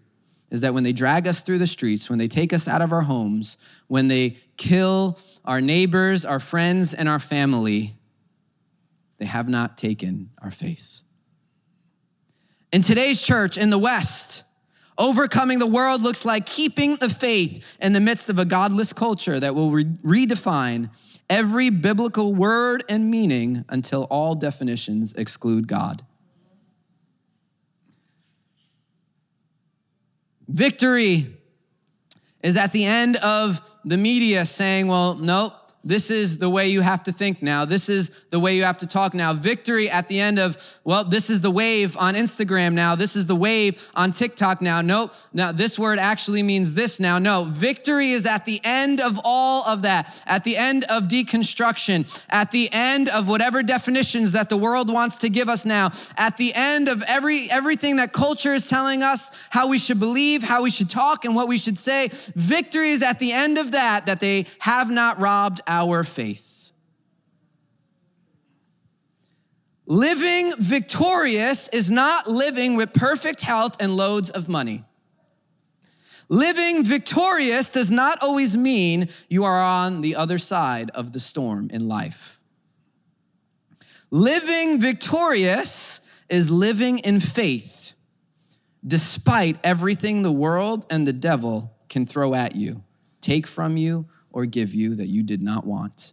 is 0.49 0.61
that 0.61 0.73
when 0.73 0.83
they 0.83 0.93
drag 0.93 1.27
us 1.27 1.41
through 1.41 1.59
the 1.59 1.67
streets, 1.67 2.09
when 2.09 2.19
they 2.19 2.27
take 2.27 2.53
us 2.53 2.67
out 2.67 2.81
of 2.81 2.91
our 2.91 3.01
homes, 3.01 3.57
when 3.87 4.07
they 4.07 4.37
kill 4.57 5.17
our 5.45 5.61
neighbors, 5.61 6.25
our 6.25 6.39
friends, 6.39 6.93
and 6.93 7.07
our 7.07 7.19
family, 7.19 7.95
they 9.17 9.25
have 9.25 9.47
not 9.47 9.77
taken 9.77 10.29
our 10.41 10.51
faith. 10.51 11.01
In 12.71 12.81
today's 12.81 13.21
church 13.21 13.57
in 13.57 13.69
the 13.69 13.77
West, 13.77 14.43
Overcoming 14.97 15.59
the 15.59 15.67
world 15.67 16.01
looks 16.01 16.23
like 16.23 16.45
keeping 16.45 16.95
the 16.95 17.09
faith 17.09 17.77
in 17.81 17.93
the 17.93 17.99
midst 17.99 18.29
of 18.29 18.39
a 18.39 18.45
godless 18.45 18.93
culture 18.93 19.39
that 19.39 19.53
will 19.53 19.71
re- 19.71 19.83
redefine 19.83 20.89
every 21.29 21.69
biblical 21.69 22.33
word 22.33 22.83
and 22.87 23.09
meaning 23.11 23.65
until 23.67 24.03
all 24.05 24.35
definitions 24.35 25.13
exclude 25.15 25.67
God. 25.67 26.03
Victory 30.47 31.27
is 32.41 32.55
at 32.55 32.71
the 32.71 32.85
end 32.85 33.17
of 33.17 33.59
the 33.83 33.97
media 33.97 34.45
saying, 34.45 34.87
well, 34.87 35.15
nope, 35.15 35.53
this 35.85 36.09
is 36.09 36.39
the 36.39 36.49
way 36.49 36.67
you 36.67 36.81
have 36.81 37.03
to 37.03 37.11
think 37.11 37.43
now. 37.43 37.63
This 37.63 37.89
is 37.89 38.09
the 38.31 38.39
way 38.39 38.55
you 38.55 38.63
have 38.63 38.79
to 38.79 38.87
talk 38.87 39.13
now. 39.13 39.33
Victory 39.33 39.87
at 39.87 40.07
the 40.07 40.19
end 40.19 40.39
of, 40.39 40.57
well, 40.83 41.03
this 41.03 41.29
is 41.29 41.41
the 41.41 41.51
wave 41.51 41.95
on 41.97 42.15
Instagram 42.15 42.73
now. 42.73 42.95
This 42.95 43.15
is 43.15 43.27
the 43.27 43.35
wave 43.35 43.87
on 43.93 44.11
TikTok 44.11 44.61
now. 44.61 44.81
Nope. 44.81 45.13
Now, 45.31 45.51
this 45.51 45.77
word 45.77 45.99
actually 45.99 46.41
means 46.41 46.73
this 46.73 46.99
now. 46.99 47.19
No, 47.19 47.43
victory 47.43 48.11
is 48.11 48.25
at 48.25 48.45
the 48.45 48.59
end 48.63 48.99
of 48.99 49.19
all 49.23 49.63
of 49.65 49.83
that, 49.83 50.23
at 50.25 50.43
the 50.43 50.57
end 50.57 50.85
of 50.85 51.03
deconstruction, 51.03 52.23
at 52.29 52.49
the 52.49 52.67
end 52.71 53.07
of 53.09 53.27
whatever 53.27 53.61
definitions 53.61 54.31
that 54.31 54.49
the 54.49 54.57
world 54.57 54.91
wants 54.91 55.17
to 55.17 55.29
give 55.29 55.49
us 55.49 55.65
now, 55.65 55.91
at 56.17 56.37
the 56.37 56.51
end 56.55 56.89
of 56.89 57.03
every 57.03 57.47
everything 57.51 57.97
that 57.97 58.11
culture 58.11 58.53
is 58.53 58.67
telling 58.67 59.03
us 59.03 59.29
how 59.51 59.69
we 59.69 59.77
should 59.77 59.99
believe, 59.99 60.41
how 60.41 60.63
we 60.63 60.71
should 60.71 60.89
talk, 60.89 61.25
and 61.25 61.35
what 61.35 61.47
we 61.47 61.59
should 61.59 61.77
say. 61.77 62.09
Victory 62.35 62.89
is 62.89 63.03
at 63.03 63.19
the 63.19 63.31
end 63.31 63.59
of 63.59 63.73
that, 63.73 64.07
that 64.07 64.19
they 64.19 64.47
have 64.59 64.89
not 64.89 65.19
robbed 65.19 65.61
our 65.75 66.03
faith. 66.03 66.71
Living 69.87 70.51
victorious 70.57 71.67
is 71.67 71.91
not 71.91 72.27
living 72.27 72.75
with 72.75 72.93
perfect 72.93 73.41
health 73.41 73.75
and 73.79 73.95
loads 73.95 74.29
of 74.29 74.49
money. 74.49 74.83
Living 76.27 76.83
victorious 76.83 77.69
does 77.69 77.91
not 77.91 78.17
always 78.23 78.57
mean 78.57 79.09
you 79.29 79.43
are 79.43 79.61
on 79.61 80.01
the 80.01 80.15
other 80.15 80.39
side 80.39 80.89
of 80.91 81.11
the 81.11 81.19
storm 81.19 81.69
in 81.71 81.87
life. 81.87 82.39
Living 84.09 84.79
victorious 84.79 85.99
is 86.29 86.49
living 86.49 86.99
in 86.99 87.19
faith 87.19 87.93
despite 88.85 89.57
everything 89.63 90.21
the 90.21 90.31
world 90.31 90.85
and 90.89 91.07
the 91.07 91.13
devil 91.13 91.75
can 91.89 92.05
throw 92.05 92.33
at 92.33 92.55
you, 92.55 92.83
take 93.21 93.47
from 93.47 93.77
you, 93.77 94.05
or 94.35 94.45
give 94.45 94.75
you 94.75 94.93
that 94.95 95.07
you 95.07 95.23
did 95.23 95.41
not 95.41 95.65
want. 95.65 96.11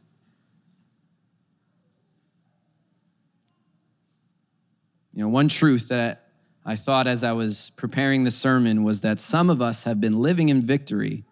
You 5.13 5.25
know, 5.25 5.29
one 5.29 5.49
truth 5.49 5.89
that 5.89 6.29
I 6.65 6.77
thought 6.77 7.09
as 7.09 7.25
I 7.25 7.33
was 7.33 7.73
preparing 7.75 8.23
the 8.23 8.31
sermon 8.31 8.85
was 8.85 9.01
that 9.01 9.19
some 9.19 9.51
of 9.51 9.61
us 9.61 9.83
have 9.83 10.01
been 10.01 10.17
living 10.17 10.51
in 10.51 10.63
victory 10.63 11.25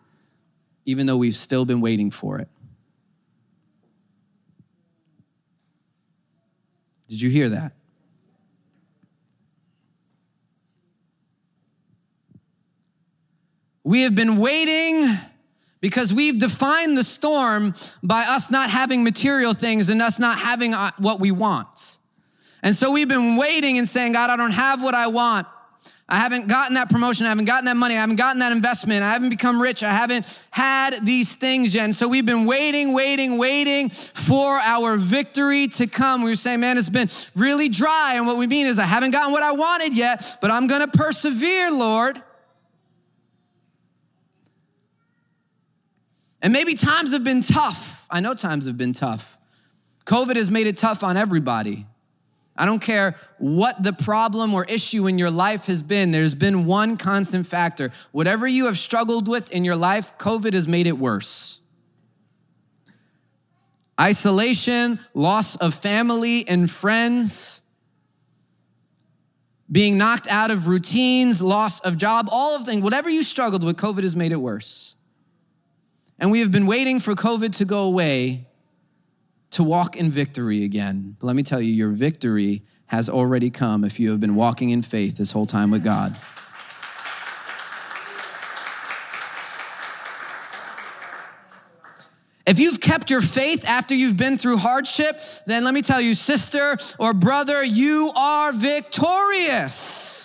even 0.85 1.07
though 1.07 1.17
we've 1.17 1.37
still 1.37 1.65
been 1.65 1.81
waiting 1.81 2.11
for 2.11 2.41
it. 2.41 2.49
Did 7.09 7.21
you 7.21 7.31
hear 7.31 7.51
that? 7.51 7.73
We 13.85 14.03
have 14.03 14.17
been 14.17 14.39
waiting 14.39 15.05
because 15.81 16.13
we've 16.13 16.39
defined 16.39 16.97
the 16.97 17.05
storm 17.05 17.75
by 18.03 18.25
us 18.25 18.51
not 18.51 18.71
having 18.71 19.03
material 19.03 19.55
things 19.55 19.89
and 19.89 20.01
us 20.03 20.19
not 20.19 20.39
having 20.39 20.75
uh, 20.75 20.91
what 20.99 21.21
we 21.21 21.31
want. 21.31 21.99
And 22.63 22.77
so 22.77 22.91
we've 22.91 23.09
been 23.09 23.37
waiting 23.37 23.79
and 23.79 23.89
saying, 23.89 24.13
God, 24.13 24.31
I 24.31 24.37
don't 24.37 24.51
have 24.53 24.83
what 24.83 24.95
I 24.95 25.07
want. 25.07 25.47
I 26.11 26.17
haven't 26.17 26.49
gotten 26.49 26.75
that 26.75 26.91
promotion. 26.91 27.27
I 27.27 27.29
haven't 27.29 27.45
gotten 27.45 27.67
that 27.67 27.77
money. 27.77 27.95
I 27.95 28.01
haven't 28.01 28.17
gotten 28.17 28.41
that 28.41 28.51
investment. 28.51 29.05
I 29.05 29.13
haven't 29.13 29.29
become 29.31 29.63
rich. 29.63 29.85
I 29.85 29.93
haven't 29.93 30.45
had 30.51 31.07
these 31.07 31.37
things 31.37 31.73
yet. 31.73 31.85
And 31.85 31.95
so 31.95 32.09
we've 32.09 32.27
been 32.27 32.47
waiting, 32.47 32.93
waiting, 32.95 33.39
waiting 33.39 33.91
for 33.91 34.57
our 34.57 34.97
victory 34.97 35.69
to 35.69 35.87
come. 35.87 36.25
We 36.25 36.31
were 36.31 36.37
saying, 36.37 36.59
man, 36.61 36.79
it's 36.79 36.89
been 36.89 37.09
really 37.37 37.69
dry. 37.69 38.15
And 38.17 38.27
what 38.27 38.39
we 38.39 38.49
mean 38.49 38.67
is, 38.67 38.81
I 38.81 38.87
haven't 38.87 39.13
gotten 39.13 39.33
what 39.33 39.45
I 39.45 39.53
wanted 39.53 39.97
yet, 39.97 40.39
but 40.41 40.51
I'm 40.51 40.67
going 40.67 40.81
to 40.81 40.89
persevere, 40.89 41.71
Lord. 41.71 42.21
And 46.43 46.53
maybe 46.53 46.75
times 46.75 47.13
have 47.13 47.25
been 47.25 47.43
tough. 47.43 48.07
I 48.11 48.21
know 48.21 48.35
times 48.35 48.67
have 48.67 48.77
been 48.77 48.93
tough. 48.93 49.39
COVID 50.07 50.37
has 50.37 50.51
made 50.51 50.67
it 50.67 50.77
tough 50.77 51.05
on 51.05 51.17
everybody. 51.17 51.87
I 52.57 52.67
don't 52.67 52.81
care 52.81 53.17
what 53.39 53.83
the 53.83 53.93
problem 53.93 54.53
or 54.53 54.65
issue 54.65 55.07
in 55.07 55.19
your 55.19 55.31
life 55.31 55.67
has 55.67 55.83
been, 55.83 56.11
there's 56.11 56.35
been 56.35 56.67
one 56.67 56.97
constant 56.97 57.47
factor. 57.47 57.91
Whatever 58.13 58.47
you 58.47 58.67
have 58.67 58.77
struggled 58.77 59.29
with 59.29 59.51
in 59.51 59.65
your 59.65 59.77
life, 59.77 60.19
COVID 60.19 60.53
has 60.53 60.69
made 60.69 60.87
it 60.87 60.99
worse. 60.99 61.61
Isolation, 63.99 64.99
loss 65.15 65.57
of 65.57 65.75
family 65.75 66.47
and 66.49 66.71
friends, 66.71 67.63
being 69.71 69.97
knocked 69.97 70.29
out 70.29 70.51
of 70.51 70.67
routines, 70.67 71.41
loss 71.41 71.81
of 71.81 71.97
job, 71.97 72.29
all 72.31 72.57
of 72.57 72.65
things, 72.65 72.83
whatever 72.83 73.09
you 73.09 73.23
struggled 73.23 73.63
with, 73.63 73.77
COVID 73.77 74.03
has 74.03 74.17
made 74.17 74.33
it 74.33 74.37
worse. 74.37 74.97
And 76.21 76.31
we 76.31 76.41
have 76.41 76.53
been 76.53 76.67
waiting 76.67 77.01
for 77.01 77.15
COVID 77.15 77.57
to 77.57 77.65
go 77.65 77.85
away 77.85 78.47
to 79.53 79.65
walk 79.65 79.97
in 79.97 80.13
victory 80.13 80.65
again. 80.65 81.17
But 81.19 81.27
let 81.27 81.35
me 81.35 81.43
tell 81.43 81.63
you, 81.63 81.73
your 81.73 81.91
victory 81.91 82.63
has 82.87 83.09
already 83.09 83.49
come 83.49 83.85
if 83.85 83.99
you 83.99 84.11
have 84.11 84.21
been 84.21 84.35
walking 84.35 84.69
in 84.71 84.83
faith 84.83 85.17
this 85.17 85.33
whole 85.33 85.47
time 85.47 85.71
with 85.71 85.83
God. 85.83 86.17
If 92.47 92.59
you've 92.59 92.81
kept 92.81 93.11
your 93.11 93.21
faith 93.21 93.67
after 93.67 93.95
you've 93.95 94.17
been 94.17 94.37
through 94.37 94.57
hardship, 94.57 95.21
then 95.47 95.63
let 95.63 95.73
me 95.73 95.83
tell 95.83 96.01
you, 96.01 96.15
sister 96.15 96.77
or 96.99 97.15
brother, 97.15 97.63
you 97.63 98.11
are 98.17 98.53
victorious. 98.53 100.20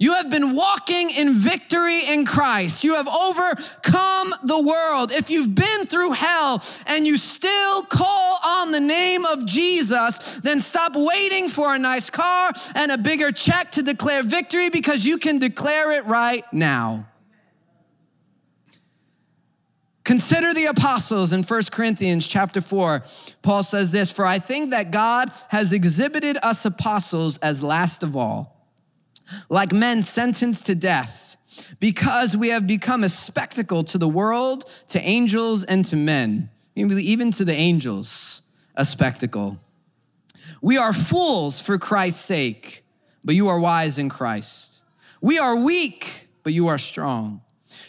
You 0.00 0.14
have 0.14 0.30
been 0.30 0.54
walking 0.54 1.10
in 1.10 1.34
victory 1.34 2.06
in 2.06 2.24
Christ. 2.24 2.84
You 2.84 2.94
have 2.94 3.08
overcome 3.08 4.32
the 4.44 4.62
world. 4.62 5.10
If 5.10 5.28
you've 5.28 5.56
been 5.56 5.86
through 5.86 6.12
hell 6.12 6.62
and 6.86 7.04
you 7.04 7.16
still 7.16 7.82
call 7.82 8.38
on 8.44 8.70
the 8.70 8.78
name 8.78 9.24
of 9.24 9.44
Jesus, 9.44 10.40
then 10.44 10.60
stop 10.60 10.92
waiting 10.94 11.48
for 11.48 11.74
a 11.74 11.78
nice 11.80 12.10
car 12.10 12.52
and 12.76 12.92
a 12.92 12.98
bigger 12.98 13.32
check 13.32 13.72
to 13.72 13.82
declare 13.82 14.22
victory 14.22 14.70
because 14.70 15.04
you 15.04 15.18
can 15.18 15.38
declare 15.38 15.90
it 15.90 16.06
right 16.06 16.44
now. 16.52 17.08
Consider 20.04 20.54
the 20.54 20.66
apostles 20.66 21.32
in 21.32 21.42
1 21.42 21.72
Corinthians 21.72 22.28
chapter 22.28 22.60
4. 22.60 23.02
Paul 23.42 23.64
says 23.64 23.90
this, 23.90 24.12
"For 24.12 24.24
I 24.24 24.38
think 24.38 24.70
that 24.70 24.92
God 24.92 25.32
has 25.48 25.72
exhibited 25.72 26.38
us 26.42 26.64
apostles 26.64 27.36
as 27.38 27.64
last 27.64 28.04
of 28.04 28.14
all." 28.16 28.57
Like 29.48 29.72
men 29.72 30.02
sentenced 30.02 30.66
to 30.66 30.74
death, 30.74 31.36
because 31.80 32.36
we 32.36 32.48
have 32.48 32.66
become 32.66 33.04
a 33.04 33.08
spectacle 33.08 33.82
to 33.84 33.98
the 33.98 34.08
world, 34.08 34.64
to 34.88 35.00
angels, 35.00 35.64
and 35.64 35.84
to 35.86 35.96
men, 35.96 36.50
even 36.74 37.30
to 37.32 37.44
the 37.44 37.54
angels, 37.54 38.42
a 38.74 38.84
spectacle. 38.84 39.58
We 40.62 40.76
are 40.76 40.92
fools 40.92 41.60
for 41.60 41.78
Christ's 41.78 42.24
sake, 42.24 42.84
but 43.24 43.34
you 43.34 43.48
are 43.48 43.60
wise 43.60 43.98
in 43.98 44.08
Christ. 44.08 44.82
We 45.20 45.38
are 45.38 45.56
weak, 45.56 46.28
but 46.42 46.52
you 46.52 46.68
are 46.68 46.78
strong. 46.78 47.42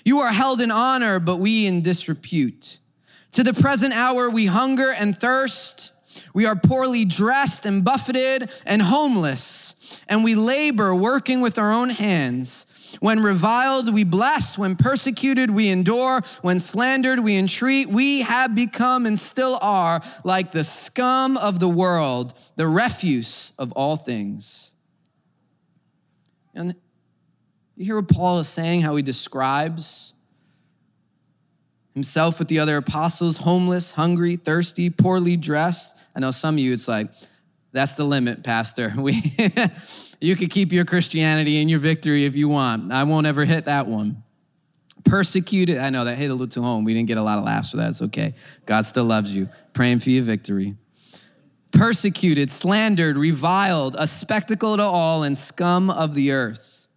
You 0.03 0.19
are 0.19 0.31
held 0.31 0.61
in 0.61 0.71
honor, 0.71 1.19
but 1.19 1.37
we 1.37 1.67
in 1.67 1.81
disrepute. 1.81 2.79
To 3.33 3.43
the 3.43 3.53
present 3.53 3.93
hour, 3.93 4.29
we 4.29 4.47
hunger 4.47 4.91
and 4.91 5.15
thirst. 5.15 5.91
We 6.33 6.45
are 6.45 6.55
poorly 6.55 7.05
dressed 7.05 7.65
and 7.65 7.83
buffeted 7.83 8.51
and 8.65 8.81
homeless 8.81 9.75
and 10.07 10.23
we 10.23 10.35
labor 10.35 10.93
working 10.93 11.41
with 11.41 11.57
our 11.57 11.71
own 11.71 11.89
hands. 11.89 12.65
When 12.99 13.21
reviled, 13.21 13.93
we 13.93 14.03
bless. 14.03 14.57
When 14.57 14.75
persecuted, 14.75 15.51
we 15.51 15.69
endure. 15.69 16.21
When 16.41 16.59
slandered, 16.59 17.19
we 17.19 17.37
entreat. 17.37 17.87
We 17.87 18.21
have 18.21 18.55
become 18.55 19.05
and 19.05 19.17
still 19.17 19.59
are 19.61 20.01
like 20.23 20.51
the 20.51 20.63
scum 20.63 21.37
of 21.37 21.59
the 21.59 21.69
world, 21.69 22.33
the 22.55 22.67
refuse 22.67 23.53
of 23.57 23.71
all 23.73 23.95
things. 23.95 24.73
And 26.53 26.75
you 27.75 27.85
hear 27.85 27.95
what 27.97 28.09
Paul 28.09 28.39
is 28.39 28.49
saying, 28.49 28.81
how 28.81 28.95
he 28.95 29.03
describes 29.03 30.13
himself 31.93 32.39
with 32.39 32.47
the 32.47 32.59
other 32.59 32.77
apostles 32.77 33.37
homeless, 33.37 33.91
hungry, 33.91 34.35
thirsty, 34.35 34.89
poorly 34.89 35.37
dressed. 35.37 35.97
I 36.15 36.19
know 36.19 36.31
some 36.31 36.55
of 36.55 36.59
you, 36.59 36.73
it's 36.73 36.87
like, 36.87 37.11
that's 37.71 37.93
the 37.95 38.03
limit, 38.03 38.43
Pastor. 38.43 38.93
We, 38.97 39.21
you 40.21 40.35
can 40.35 40.47
keep 40.47 40.71
your 40.73 40.85
Christianity 40.85 41.61
and 41.61 41.69
your 41.69 41.79
victory 41.79 42.25
if 42.25 42.35
you 42.35 42.49
want. 42.49 42.91
I 42.91 43.03
won't 43.03 43.25
ever 43.25 43.45
hit 43.45 43.65
that 43.65 43.87
one. 43.87 44.23
Persecuted, 45.05 45.77
I 45.77 45.89
know 45.89 46.03
that 46.05 46.17
hit 46.17 46.29
a 46.29 46.33
little 46.33 46.47
too 46.47 46.61
home. 46.61 46.83
We 46.83 46.93
didn't 46.93 47.07
get 47.07 47.17
a 47.17 47.23
lot 47.23 47.37
of 47.37 47.45
laughs 47.45 47.71
for 47.71 47.77
that. 47.77 47.89
It's 47.89 48.01
okay. 48.01 48.33
God 48.65 48.85
still 48.85 49.05
loves 49.05 49.33
you. 49.33 49.47
Praying 49.73 49.99
for 49.99 50.09
your 50.09 50.23
victory. 50.23 50.75
Persecuted, 51.71 52.51
slandered, 52.51 53.15
reviled, 53.15 53.95
a 53.97 54.07
spectacle 54.07 54.75
to 54.75 54.83
all, 54.83 55.23
and 55.23 55.37
scum 55.37 55.89
of 55.89 56.15
the 56.15 56.31
earth. 56.33 56.87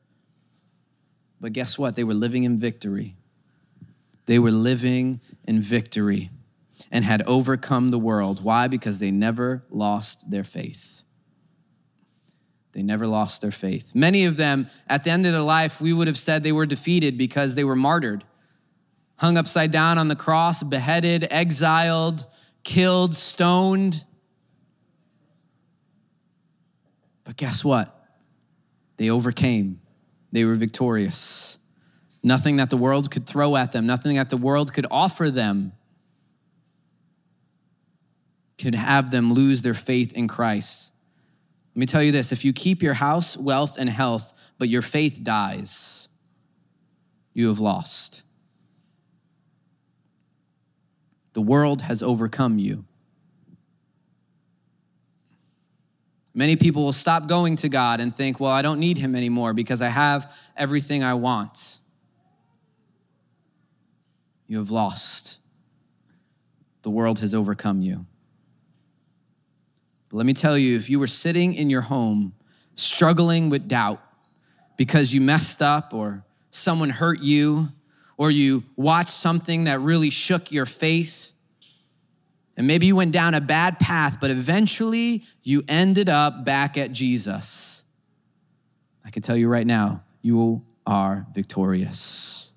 But 1.40 1.52
guess 1.52 1.78
what? 1.78 1.94
They 1.94 2.04
were 2.04 2.14
living 2.14 2.44
in 2.44 2.58
victory. 2.58 3.14
They 4.26 4.38
were 4.38 4.50
living 4.50 5.20
in 5.44 5.60
victory 5.60 6.30
and 6.90 7.04
had 7.04 7.22
overcome 7.22 7.88
the 7.88 7.98
world. 7.98 8.44
Why? 8.44 8.68
Because 8.68 8.98
they 8.98 9.10
never 9.10 9.64
lost 9.70 10.30
their 10.30 10.44
faith. 10.44 11.02
They 12.72 12.82
never 12.82 13.06
lost 13.06 13.42
their 13.42 13.50
faith. 13.50 13.94
Many 13.94 14.24
of 14.24 14.36
them, 14.36 14.66
at 14.86 15.04
the 15.04 15.10
end 15.10 15.26
of 15.26 15.32
their 15.32 15.42
life, 15.42 15.80
we 15.80 15.92
would 15.92 16.06
have 16.06 16.16
said 16.16 16.42
they 16.42 16.52
were 16.52 16.66
defeated 16.66 17.18
because 17.18 17.54
they 17.54 17.64
were 17.64 17.76
martyred, 17.76 18.24
hung 19.16 19.36
upside 19.36 19.70
down 19.70 19.98
on 19.98 20.08
the 20.08 20.16
cross, 20.16 20.62
beheaded, 20.62 21.26
exiled, 21.30 22.26
killed, 22.62 23.14
stoned. 23.14 24.04
But 27.24 27.36
guess 27.36 27.64
what? 27.64 27.98
They 28.96 29.10
overcame, 29.10 29.80
they 30.30 30.44
were 30.44 30.54
victorious. 30.54 31.58
Nothing 32.22 32.56
that 32.56 32.70
the 32.70 32.76
world 32.76 33.10
could 33.10 33.26
throw 33.26 33.56
at 33.56 33.72
them, 33.72 33.86
nothing 33.86 34.16
that 34.16 34.30
the 34.30 34.36
world 34.36 34.72
could 34.72 34.86
offer 34.90 35.30
them 35.30 35.72
could 38.62 38.74
have 38.76 39.10
them 39.10 39.32
lose 39.32 39.62
their 39.62 39.74
faith 39.74 40.12
in 40.12 40.28
Christ. 40.28 40.92
Let 41.74 41.80
me 41.80 41.86
tell 41.86 42.02
you 42.02 42.12
this 42.12 42.32
if 42.32 42.44
you 42.44 42.52
keep 42.52 42.82
your 42.82 42.94
house, 42.94 43.36
wealth, 43.36 43.76
and 43.78 43.88
health, 43.88 44.34
but 44.58 44.68
your 44.68 44.82
faith 44.82 45.20
dies, 45.22 46.08
you 47.34 47.48
have 47.48 47.58
lost. 47.58 48.22
The 51.32 51.40
world 51.40 51.82
has 51.82 52.02
overcome 52.02 52.58
you. 52.58 52.84
Many 56.34 56.56
people 56.56 56.84
will 56.84 56.92
stop 56.92 57.26
going 57.26 57.56
to 57.56 57.68
God 57.68 58.00
and 58.00 58.14
think, 58.14 58.38
well, 58.38 58.52
I 58.52 58.62
don't 58.62 58.80
need 58.80 58.96
Him 58.96 59.14
anymore 59.14 59.54
because 59.54 59.82
I 59.82 59.88
have 59.88 60.32
everything 60.56 61.02
I 61.02 61.14
want. 61.14 61.80
You 64.52 64.58
have 64.58 64.70
lost. 64.70 65.40
The 66.82 66.90
world 66.90 67.20
has 67.20 67.34
overcome 67.34 67.80
you. 67.80 68.04
But 70.10 70.18
let 70.18 70.26
me 70.26 70.34
tell 70.34 70.58
you 70.58 70.76
if 70.76 70.90
you 70.90 71.00
were 71.00 71.06
sitting 71.06 71.54
in 71.54 71.70
your 71.70 71.80
home 71.80 72.34
struggling 72.74 73.48
with 73.48 73.66
doubt 73.66 74.02
because 74.76 75.14
you 75.14 75.22
messed 75.22 75.62
up 75.62 75.94
or 75.94 76.22
someone 76.50 76.90
hurt 76.90 77.22
you 77.22 77.68
or 78.18 78.30
you 78.30 78.62
watched 78.76 79.08
something 79.08 79.64
that 79.64 79.80
really 79.80 80.10
shook 80.10 80.52
your 80.52 80.66
faith, 80.66 81.32
and 82.54 82.66
maybe 82.66 82.84
you 82.84 82.94
went 82.94 83.12
down 83.12 83.32
a 83.32 83.40
bad 83.40 83.78
path, 83.78 84.18
but 84.20 84.30
eventually 84.30 85.22
you 85.42 85.62
ended 85.66 86.10
up 86.10 86.44
back 86.44 86.76
at 86.76 86.92
Jesus. 86.92 87.84
I 89.02 89.08
can 89.08 89.22
tell 89.22 89.34
you 89.34 89.48
right 89.48 89.66
now, 89.66 90.02
you 90.20 90.62
are 90.86 91.26
victorious. 91.32 92.51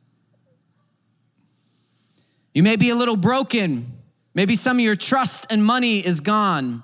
You 2.55 2.63
may 2.63 2.75
be 2.75 2.89
a 2.89 2.95
little 2.95 3.17
broken. 3.17 3.93
Maybe 4.33 4.55
some 4.55 4.77
of 4.77 4.83
your 4.83 4.95
trust 4.95 5.45
and 5.51 5.63
money 5.63 5.99
is 5.99 6.21
gone 6.21 6.81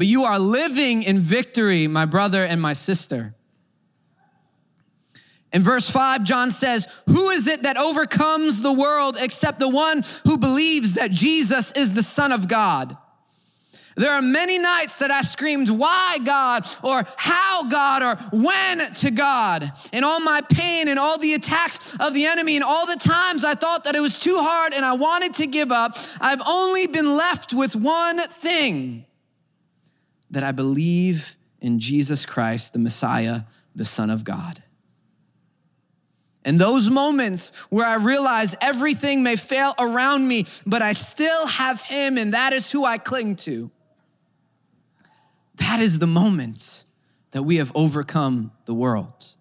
but 0.00 0.06
you 0.06 0.24
are 0.24 0.38
living 0.38 1.02
in 1.02 1.18
victory, 1.18 1.86
my 1.86 2.06
brother 2.06 2.42
and 2.42 2.58
my 2.58 2.72
sister. 2.72 3.34
In 5.52 5.62
verse 5.62 5.90
5, 5.90 6.24
John 6.24 6.50
says, 6.50 6.86
Who 7.06 7.28
is 7.28 7.46
it 7.46 7.64
that 7.64 7.76
overcomes 7.76 8.62
the 8.62 8.72
world 8.72 9.18
except 9.20 9.58
the 9.58 9.68
one 9.68 10.02
who 10.24 10.38
believes 10.38 10.94
that 10.94 11.10
Jesus 11.10 11.72
is 11.72 11.92
the 11.92 12.02
Son 12.02 12.32
of 12.32 12.48
God? 12.48 12.96
There 13.96 14.12
are 14.12 14.22
many 14.22 14.58
nights 14.58 14.98
that 14.98 15.10
I 15.10 15.20
screamed, 15.22 15.68
Why 15.68 16.18
God? 16.24 16.66
or 16.82 17.02
How 17.16 17.68
God? 17.68 18.02
or 18.02 18.16
When 18.32 18.78
to 18.78 19.10
God? 19.10 19.70
And 19.92 20.04
all 20.04 20.20
my 20.20 20.40
pain 20.42 20.88
and 20.88 20.98
all 20.98 21.18
the 21.18 21.34
attacks 21.34 21.96
of 21.98 22.14
the 22.14 22.26
enemy 22.26 22.56
and 22.56 22.64
all 22.64 22.86
the 22.86 22.96
times 22.96 23.44
I 23.44 23.54
thought 23.54 23.84
that 23.84 23.94
it 23.94 24.00
was 24.00 24.18
too 24.18 24.36
hard 24.38 24.72
and 24.72 24.84
I 24.84 24.94
wanted 24.94 25.34
to 25.34 25.46
give 25.46 25.72
up, 25.72 25.96
I've 26.20 26.42
only 26.46 26.86
been 26.86 27.16
left 27.16 27.52
with 27.52 27.74
one 27.74 28.18
thing 28.20 29.06
that 30.30 30.44
I 30.44 30.52
believe 30.52 31.36
in 31.60 31.80
Jesus 31.80 32.24
Christ, 32.24 32.72
the 32.72 32.78
Messiah, 32.78 33.42
the 33.74 33.84
Son 33.84 34.10
of 34.10 34.24
God. 34.24 34.62
In 36.44 36.56
those 36.56 36.88
moments 36.88 37.50
where 37.70 37.86
I 37.86 37.96
realize 37.96 38.56
everything 38.62 39.22
may 39.22 39.36
fail 39.36 39.74
around 39.78 40.26
me, 40.26 40.46
but 40.66 40.80
I 40.80 40.92
still 40.92 41.46
have 41.46 41.82
Him, 41.82 42.16
and 42.16 42.32
that 42.32 42.54
is 42.54 42.72
who 42.72 42.84
I 42.84 42.96
cling 42.96 43.36
to. 43.36 43.70
That 45.60 45.80
is 45.80 45.98
the 45.98 46.06
moment 46.06 46.84
that 47.30 47.44
we 47.44 47.56
have 47.56 47.70
overcome 47.74 48.52
the 48.64 48.74
world. 48.74 49.36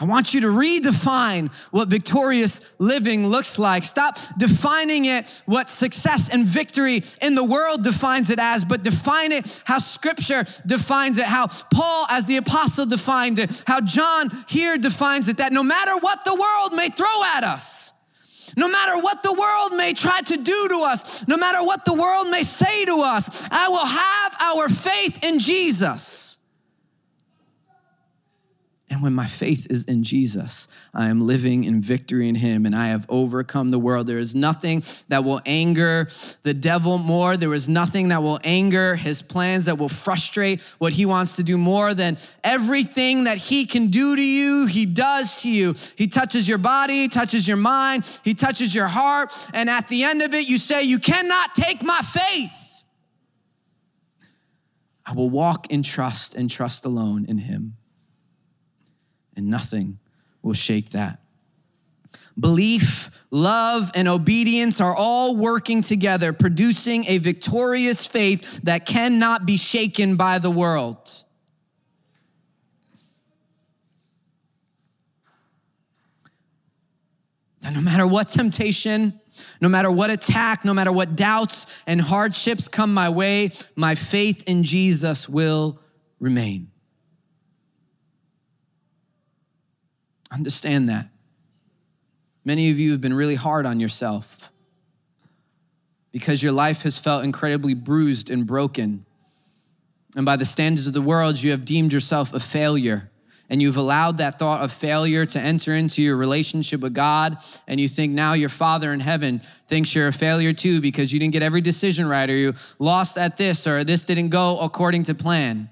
I 0.00 0.04
want 0.04 0.32
you 0.32 0.42
to 0.42 0.46
redefine 0.46 1.52
what 1.72 1.88
victorious 1.88 2.60
living 2.78 3.26
looks 3.26 3.58
like. 3.58 3.82
Stop 3.82 4.16
defining 4.38 5.06
it 5.06 5.42
what 5.44 5.68
success 5.68 6.28
and 6.28 6.46
victory 6.46 7.02
in 7.20 7.34
the 7.34 7.42
world 7.42 7.82
defines 7.82 8.30
it 8.30 8.38
as, 8.38 8.64
but 8.64 8.84
define 8.84 9.32
it 9.32 9.60
how 9.64 9.80
scripture 9.80 10.44
defines 10.64 11.18
it, 11.18 11.26
how 11.26 11.48
Paul 11.74 12.06
as 12.10 12.26
the 12.26 12.36
apostle 12.36 12.86
defined 12.86 13.40
it, 13.40 13.64
how 13.66 13.80
John 13.80 14.30
here 14.48 14.78
defines 14.78 15.28
it, 15.28 15.38
that 15.38 15.52
no 15.52 15.64
matter 15.64 15.96
what 15.98 16.24
the 16.24 16.34
world 16.34 16.74
may 16.74 16.90
throw 16.90 17.24
at 17.34 17.42
us, 17.42 17.92
no 18.56 18.68
matter 18.68 18.98
what 19.00 19.22
the 19.22 19.32
world 19.32 19.76
may 19.76 19.92
try 19.92 20.20
to 20.22 20.36
do 20.36 20.68
to 20.68 20.82
us, 20.86 21.26
no 21.28 21.36
matter 21.36 21.64
what 21.64 21.84
the 21.84 21.94
world 21.94 22.28
may 22.28 22.42
say 22.42 22.84
to 22.84 23.00
us, 23.00 23.46
I 23.50 23.68
will 23.68 23.86
have 23.86 24.36
our 24.40 24.68
faith 24.68 25.24
in 25.24 25.38
Jesus. 25.38 26.37
And 28.90 29.02
when 29.02 29.12
my 29.12 29.26
faith 29.26 29.66
is 29.68 29.84
in 29.84 30.02
Jesus, 30.02 30.66
I 30.94 31.08
am 31.08 31.20
living 31.20 31.64
in 31.64 31.82
victory 31.82 32.26
in 32.26 32.34
Him 32.34 32.64
and 32.64 32.74
I 32.74 32.88
have 32.88 33.04
overcome 33.10 33.70
the 33.70 33.78
world. 33.78 34.06
There 34.06 34.16
is 34.18 34.34
nothing 34.34 34.82
that 35.08 35.24
will 35.24 35.42
anger 35.44 36.08
the 36.42 36.54
devil 36.54 36.96
more. 36.96 37.36
There 37.36 37.52
is 37.52 37.68
nothing 37.68 38.08
that 38.08 38.22
will 38.22 38.38
anger 38.44 38.96
his 38.96 39.20
plans, 39.20 39.66
that 39.66 39.76
will 39.76 39.90
frustrate 39.90 40.62
what 40.78 40.94
He 40.94 41.04
wants 41.04 41.36
to 41.36 41.42
do 41.42 41.58
more 41.58 41.92
than 41.92 42.16
everything 42.42 43.24
that 43.24 43.36
He 43.36 43.66
can 43.66 43.88
do 43.88 44.16
to 44.16 44.22
you, 44.22 44.66
He 44.66 44.86
does 44.86 45.42
to 45.42 45.50
you. 45.50 45.74
He 45.96 46.08
touches 46.08 46.48
your 46.48 46.58
body, 46.58 47.08
touches 47.08 47.46
your 47.46 47.58
mind, 47.58 48.20
He 48.24 48.32
touches 48.32 48.74
your 48.74 48.88
heart. 48.88 49.32
And 49.52 49.68
at 49.68 49.88
the 49.88 50.04
end 50.04 50.22
of 50.22 50.32
it, 50.32 50.48
you 50.48 50.56
say, 50.56 50.82
You 50.82 50.98
cannot 50.98 51.54
take 51.54 51.82
my 51.82 52.00
faith. 52.00 52.84
I 55.04 55.12
will 55.12 55.30
walk 55.30 55.70
in 55.70 55.82
trust 55.82 56.34
and 56.34 56.48
trust 56.50 56.86
alone 56.86 57.26
in 57.26 57.36
Him 57.38 57.77
and 59.38 59.46
nothing 59.46 60.00
will 60.42 60.52
shake 60.52 60.90
that. 60.90 61.20
Belief, 62.38 63.10
love, 63.30 63.90
and 63.94 64.08
obedience 64.08 64.80
are 64.80 64.94
all 64.94 65.36
working 65.36 65.80
together, 65.80 66.32
producing 66.32 67.04
a 67.06 67.18
victorious 67.18 68.06
faith 68.06 68.60
that 68.64 68.84
cannot 68.84 69.46
be 69.46 69.56
shaken 69.56 70.16
by 70.16 70.38
the 70.38 70.50
world. 70.50 71.24
That 77.60 77.74
no 77.74 77.80
matter 77.80 78.06
what 78.06 78.28
temptation, 78.28 79.20
no 79.60 79.68
matter 79.68 79.90
what 79.90 80.10
attack, 80.10 80.64
no 80.64 80.74
matter 80.74 80.92
what 80.92 81.14
doubts 81.14 81.66
and 81.86 82.00
hardships 82.00 82.66
come 82.66 82.92
my 82.92 83.08
way, 83.08 83.50
my 83.76 83.94
faith 83.94 84.44
in 84.48 84.64
Jesus 84.64 85.28
will 85.28 85.80
remain. 86.18 86.70
Understand 90.30 90.88
that. 90.88 91.08
Many 92.44 92.70
of 92.70 92.78
you 92.78 92.92
have 92.92 93.00
been 93.00 93.14
really 93.14 93.34
hard 93.34 93.66
on 93.66 93.80
yourself 93.80 94.50
because 96.12 96.42
your 96.42 96.52
life 96.52 96.82
has 96.82 96.98
felt 96.98 97.24
incredibly 97.24 97.74
bruised 97.74 98.30
and 98.30 98.46
broken. 98.46 99.04
And 100.16 100.24
by 100.24 100.36
the 100.36 100.44
standards 100.44 100.86
of 100.86 100.94
the 100.94 101.02
world, 101.02 101.42
you 101.42 101.50
have 101.50 101.64
deemed 101.64 101.92
yourself 101.92 102.32
a 102.32 102.40
failure. 102.40 103.10
And 103.50 103.62
you've 103.62 103.76
allowed 103.76 104.18
that 104.18 104.38
thought 104.38 104.62
of 104.62 104.72
failure 104.72 105.24
to 105.24 105.40
enter 105.40 105.74
into 105.74 106.02
your 106.02 106.16
relationship 106.16 106.80
with 106.80 106.92
God. 106.92 107.38
And 107.66 107.80
you 107.80 107.88
think 107.88 108.12
now 108.12 108.34
your 108.34 108.50
Father 108.50 108.92
in 108.92 109.00
heaven 109.00 109.40
thinks 109.68 109.94
you're 109.94 110.08
a 110.08 110.12
failure 110.12 110.52
too 110.52 110.80
because 110.80 111.12
you 111.12 111.18
didn't 111.18 111.32
get 111.32 111.42
every 111.42 111.62
decision 111.62 112.06
right, 112.06 112.28
or 112.28 112.36
you 112.36 112.54
lost 112.78 113.16
at 113.16 113.36
this, 113.36 113.66
or 113.66 113.84
this 113.84 114.04
didn't 114.04 114.28
go 114.28 114.58
according 114.58 115.04
to 115.04 115.14
plan. 115.14 115.70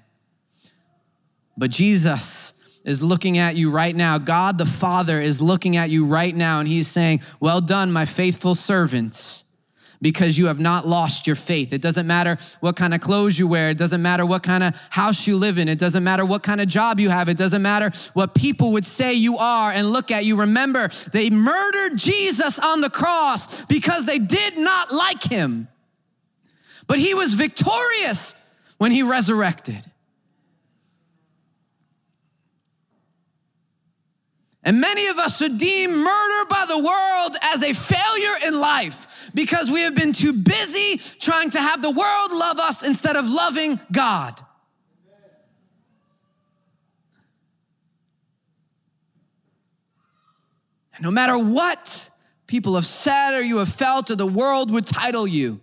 But 1.55 1.71
Jesus 1.71 2.53
is 2.87 3.03
looking 3.03 3.37
at 3.37 3.55
you 3.55 3.69
right 3.69 3.95
now. 3.95 4.17
God 4.17 4.57
the 4.57 4.65
Father 4.65 5.19
is 5.19 5.39
looking 5.39 5.77
at 5.77 5.91
you 5.91 6.05
right 6.05 6.35
now, 6.35 6.59
and 6.59 6.67
He's 6.67 6.87
saying, 6.87 7.21
Well 7.39 7.61
done, 7.61 7.91
my 7.91 8.05
faithful 8.05 8.55
servant 8.55 9.43
because 10.01 10.37
you 10.37 10.45
have 10.45 10.59
not 10.59 10.87
lost 10.87 11.25
your 11.25 11.35
faith. 11.35 11.73
It 11.73 11.81
doesn't 11.81 12.05
matter 12.05 12.37
what 12.59 12.75
kind 12.75 12.93
of 12.93 13.01
clothes 13.01 13.39
you 13.39 13.47
wear. 13.47 13.71
It 13.71 13.79
doesn't 13.79 14.01
matter 14.01 14.25
what 14.25 14.43
kind 14.43 14.63
of 14.63 14.75
house 14.91 15.25
you 15.25 15.35
live 15.35 15.57
in. 15.57 15.67
It 15.67 15.79
doesn't 15.79 16.03
matter 16.03 16.25
what 16.25 16.43
kind 16.43 16.61
of 16.61 16.67
job 16.67 16.99
you 16.99 17.09
have. 17.09 17.29
It 17.29 17.37
doesn't 17.37 17.61
matter 17.61 17.89
what 18.13 18.35
people 18.35 18.73
would 18.73 18.85
say 18.85 19.13
you 19.13 19.37
are 19.37 19.71
and 19.71 19.91
look 19.91 20.11
at 20.11 20.23
you. 20.23 20.41
Remember, 20.41 20.87
they 21.13 21.31
murdered 21.31 21.97
Jesus 21.97 22.59
on 22.59 22.81
the 22.81 22.91
cross 22.91 23.65
because 23.65 24.05
they 24.05 24.19
did 24.19 24.57
not 24.57 24.93
like 24.93 25.23
him. 25.23 25.67
But 26.85 26.99
he 26.99 27.13
was 27.13 27.33
victorious 27.33 28.35
when 28.77 28.91
he 28.91 29.03
resurrected. 29.03 29.83
And 34.67 34.81
many 34.81 35.07
of 35.07 35.17
us 35.17 35.41
are 35.41 35.47
deemed 35.47 35.93
murder 35.93 36.45
by 36.49 36.65
the 36.67 36.77
world 36.77 37.37
as 37.41 37.63
a 37.63 37.71
failure 37.71 38.47
in 38.47 38.59
life 38.59 39.31
because 39.33 39.71
we 39.71 39.79
have 39.83 39.95
been 39.95 40.11
too 40.11 40.33
busy 40.33 40.97
trying 41.21 41.51
to 41.51 41.61
have 41.61 41.81
the 41.81 41.89
world 41.89 42.31
love 42.33 42.59
us 42.59 42.85
instead 42.85 43.15
of 43.15 43.29
loving 43.29 43.79
God. 43.93 44.37
And 50.95 51.03
no 51.03 51.11
matter 51.11 51.37
what 51.37 52.09
people 52.45 52.75
have 52.75 52.85
said 52.85 53.35
or 53.35 53.41
you 53.41 53.59
have 53.59 53.69
felt 53.69 54.11
or 54.11 54.17
the 54.17 54.27
world 54.27 54.69
would 54.71 54.85
title 54.85 55.25
you, 55.25 55.61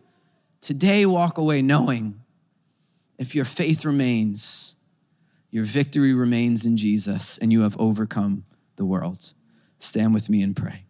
today 0.63 1.05
walk 1.05 1.37
away 1.37 1.61
knowing 1.61 2.23
if 3.19 3.35
your 3.35 3.45
faith 3.45 3.85
remains, 3.85 4.77
your 5.51 5.65
victory 5.65 6.15
remains 6.15 6.65
in 6.65 6.79
Jesus, 6.79 7.37
and 7.37 7.53
you 7.53 7.61
have 7.61 7.79
overcome 7.79 8.47
the 8.77 8.85
world. 8.85 9.35
Stand 9.79 10.15
with 10.15 10.29
me 10.29 10.43
and 10.43 10.57
pray. 10.57 10.85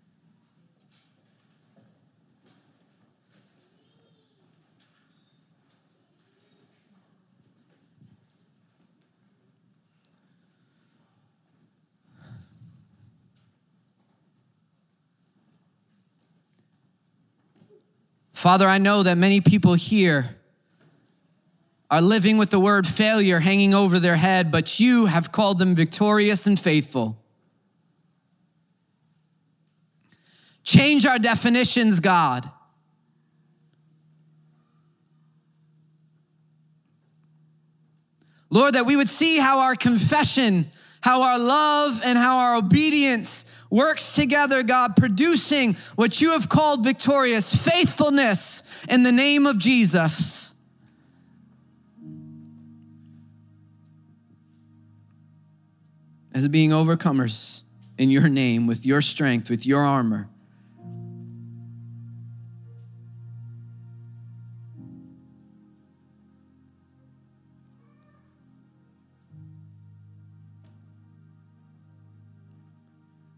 Father, 18.44 18.68
I 18.68 18.76
know 18.76 19.02
that 19.02 19.16
many 19.16 19.40
people 19.40 19.72
here 19.72 20.36
are 21.90 22.02
living 22.02 22.36
with 22.36 22.50
the 22.50 22.60
word 22.60 22.86
failure 22.86 23.40
hanging 23.40 23.72
over 23.72 23.98
their 23.98 24.16
head, 24.16 24.50
but 24.50 24.78
you 24.78 25.06
have 25.06 25.32
called 25.32 25.58
them 25.58 25.74
victorious 25.74 26.46
and 26.46 26.60
faithful. 26.60 27.23
Change 30.64 31.04
our 31.04 31.18
definitions, 31.18 32.00
God. 32.00 32.50
Lord, 38.50 38.74
that 38.74 38.86
we 38.86 38.96
would 38.96 39.08
see 39.08 39.38
how 39.38 39.60
our 39.60 39.74
confession, 39.74 40.70
how 41.00 41.22
our 41.22 41.38
love, 41.38 42.00
and 42.04 42.16
how 42.16 42.38
our 42.38 42.56
obedience 42.56 43.44
works 43.68 44.14
together, 44.14 44.62
God, 44.62 44.96
producing 44.96 45.74
what 45.96 46.20
you 46.20 46.30
have 46.30 46.48
called 46.48 46.84
victorious 46.84 47.54
faithfulness 47.54 48.62
in 48.88 49.02
the 49.02 49.12
name 49.12 49.46
of 49.46 49.58
Jesus. 49.58 50.54
As 56.32 56.46
being 56.48 56.70
overcomers 56.70 57.64
in 57.98 58.10
your 58.10 58.28
name, 58.28 58.66
with 58.66 58.86
your 58.86 59.00
strength, 59.00 59.50
with 59.50 59.66
your 59.66 59.82
armor. 59.82 60.28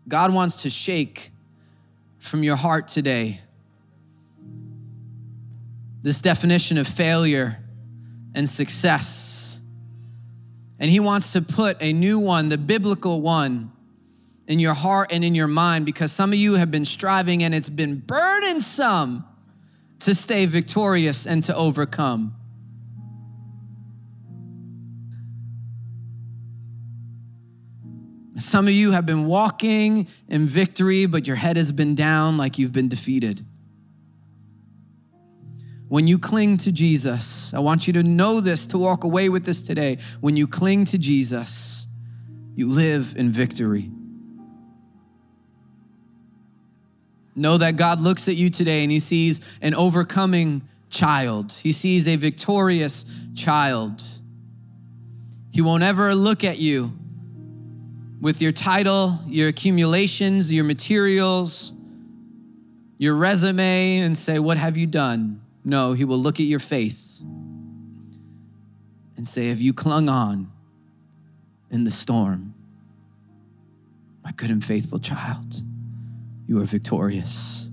God 0.09 0.33
wants 0.33 0.63
to 0.63 0.71
shake 0.71 1.31
from 2.19 2.43
your 2.43 2.57
heart 2.57 2.89
today 2.89 3.41
this 6.03 6.21
definition 6.21 6.79
of 6.79 6.87
failure 6.87 7.59
and 8.35 8.49
success. 8.49 9.61
And 10.79 10.91
He 10.91 11.01
wants 11.01 11.33
to 11.33 11.43
put 11.43 11.77
a 11.81 11.93
new 11.93 12.19
one, 12.19 12.49
the 12.49 12.59
biblical 12.59 13.21
one, 13.21 13.73
in 14.47 14.61
your 14.61 14.75
heart 14.75 15.11
and 15.11 15.25
in 15.25 15.35
your 15.35 15.49
mind 15.49 15.85
because 15.85 16.13
some 16.13 16.33
of 16.33 16.39
you 16.39 16.55
have 16.55 16.71
been 16.71 16.85
striving 16.85 17.43
and 17.43 17.55
it's 17.55 17.69
been 17.69 17.99
burdensome 17.99 19.25
to 19.99 20.15
stay 20.15 20.47
victorious 20.47 21.27
and 21.27 21.43
to 21.43 21.57
overcome. 21.57 22.35
Some 28.47 28.69
of 28.69 28.75
you 28.75 28.93
have 28.93 29.05
been 29.05 29.27
walking 29.27 30.07
in 30.29 30.47
victory, 30.47 31.07
but 31.07 31.27
your 31.27 31.35
head 31.35 31.57
has 31.57 31.73
been 31.73 31.97
down 31.97 32.37
like 32.37 32.61
you've 32.61 32.73
been 32.73 32.87
defeated. 32.87 33.45
When 35.89 36.07
you 36.07 36.21
cling 36.21 36.59
to 36.59 36.71
Jesus, 36.71 37.53
I 37.53 37.59
want 37.59 37.89
you 37.89 37.93
to 37.95 38.05
know 38.05 38.41
this, 38.41 38.67
to 38.67 38.79
walk 38.79 39.03
away 39.03 39.29
with 39.29 39.45
this 39.45 39.63
today. 39.63 39.99
When 40.21 40.37
you 40.37 40.47
cling 40.47 40.85
to 40.87 40.99
Jesus, 40.99 41.89
you 42.55 42.69
live 42.69 43.17
in 43.17 43.33
victory. 43.33 43.91
Know 47.35 47.59
that 47.59 47.75
God 47.75 47.99
looks 47.99 48.29
at 48.29 48.37
you 48.37 48.49
today 48.49 48.85
and 48.85 48.93
He 48.93 49.01
sees 49.01 49.41
an 49.61 49.75
overcoming 49.75 50.63
child, 50.89 51.51
He 51.51 51.73
sees 51.73 52.07
a 52.07 52.15
victorious 52.15 53.05
child. 53.35 54.05
He 55.51 55.63
won't 55.63 55.83
ever 55.83 56.15
look 56.15 56.45
at 56.45 56.61
you 56.61 56.97
with 58.21 58.41
your 58.41 58.53
title, 58.53 59.19
your 59.27 59.49
accumulations, 59.49 60.53
your 60.53 60.65
materials, 60.65 61.73
your 62.99 63.17
resume, 63.17 63.99
and 63.99 64.17
say, 64.17 64.39
What 64.39 64.57
have 64.57 64.77
you 64.77 64.87
done? 64.87 65.43
No, 65.65 65.93
he 65.93 66.05
will 66.05 66.19
look 66.19 66.41
at 66.41 66.47
your 66.47 66.59
faith 66.59 67.23
and 69.17 69.27
say, 69.27 69.49
Have 69.49 69.61
you 69.61 69.73
clung 69.73 70.09
on 70.09 70.51
in 71.71 71.85
the 71.85 71.91
storm? 71.91 72.55
My 74.25 74.33
good 74.33 74.51
and 74.51 74.65
faithful 74.65 74.99
child, 74.99 75.63
you 76.47 76.61
are 76.61 76.65
victorious. 76.65 77.69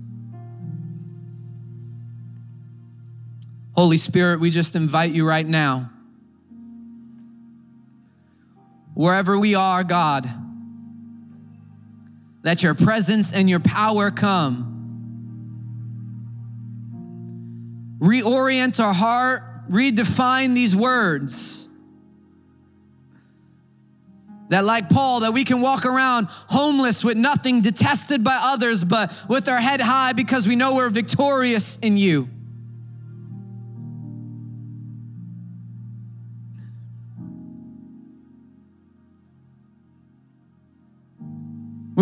Holy 3.74 3.96
Spirit, 3.96 4.38
we 4.38 4.50
just 4.50 4.76
invite 4.76 5.10
you 5.10 5.26
right 5.26 5.46
now. 5.46 5.90
Wherever 8.94 9.36
we 9.38 9.56
are, 9.56 9.82
God, 9.82 10.28
let 12.44 12.62
your 12.62 12.74
presence 12.74 13.32
and 13.32 13.50
your 13.50 13.60
power 13.60 14.10
come. 14.10 14.70
Reorient 17.98 18.78
our 18.80 18.92
heart, 18.92 19.68
redefine 19.68 20.54
these 20.54 20.76
words. 20.76 21.68
That, 24.50 24.64
like 24.64 24.90
Paul, 24.90 25.20
that 25.20 25.32
we 25.32 25.42
can 25.42 25.62
walk 25.62 25.86
around 25.86 26.26
homeless 26.28 27.02
with 27.02 27.16
nothing, 27.16 27.62
detested 27.62 28.22
by 28.22 28.38
others, 28.40 28.84
but 28.84 29.18
with 29.28 29.48
our 29.48 29.58
head 29.58 29.80
high 29.80 30.12
because 30.12 30.46
we 30.46 30.54
know 30.54 30.76
we're 30.76 30.90
victorious 30.90 31.78
in 31.78 31.96
you. 31.96 32.28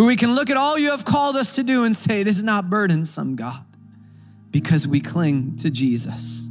Where 0.02 0.08
we 0.08 0.16
can 0.16 0.34
look 0.34 0.50
at 0.50 0.56
all 0.56 0.76
you 0.76 0.90
have 0.90 1.04
called 1.04 1.36
us 1.36 1.54
to 1.54 1.62
do 1.62 1.84
and 1.84 1.94
say, 1.94 2.20
It 2.20 2.26
is 2.26 2.42
not 2.42 2.68
burdensome, 2.68 3.36
God, 3.36 3.64
because 4.50 4.84
we 4.84 4.98
cling 4.98 5.54
to 5.58 5.70
Jesus. 5.70 6.50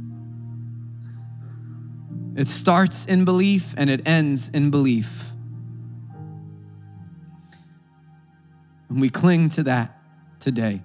It 2.34 2.48
starts 2.48 3.04
in 3.04 3.26
belief 3.26 3.74
and 3.76 3.90
it 3.90 4.08
ends 4.08 4.48
in 4.48 4.70
belief. 4.70 5.32
And 8.88 9.02
we 9.02 9.10
cling 9.10 9.50
to 9.50 9.64
that 9.64 9.98
today. 10.40 10.80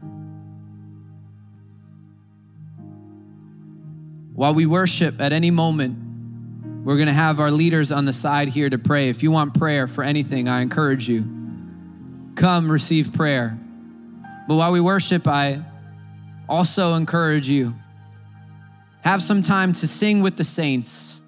While 4.34 4.54
we 4.54 4.66
worship 4.66 5.22
at 5.22 5.32
any 5.32 5.52
moment, 5.52 6.84
we're 6.84 6.96
going 6.96 7.08
to 7.08 7.14
have 7.14 7.40
our 7.40 7.50
leaders 7.50 7.94
on 7.94 8.04
the 8.04 8.12
side 8.12 8.50
here 8.50 8.70
to 8.70 8.78
pray. 8.78 9.08
If 9.08 9.24
you 9.24 9.32
want 9.32 9.58
prayer 9.58 9.88
for 9.88 10.04
anything, 10.04 10.50
I 10.50 10.60
encourage 10.60 11.08
you 11.08 11.37
come 12.38 12.72
receive 12.72 13.12
prayer. 13.12 13.60
But 14.48 14.56
while 14.56 14.72
we 14.72 14.80
worship, 14.80 15.28
I 15.28 15.62
also 16.48 16.94
encourage 16.94 17.50
you 17.50 17.76
have 19.02 19.22
some 19.22 19.42
time 19.42 19.74
to 19.74 19.88
sing 19.88 20.22
with 20.22 20.38
the 20.38 20.44
saints. 20.44 21.22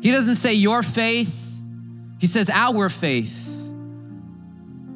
He 0.00 0.10
doesn't 0.10 0.36
say 0.36 0.54
your 0.54 0.82
faith, 0.82 1.62
he 2.18 2.26
says 2.26 2.48
our 2.48 2.88
faith. 2.88 3.72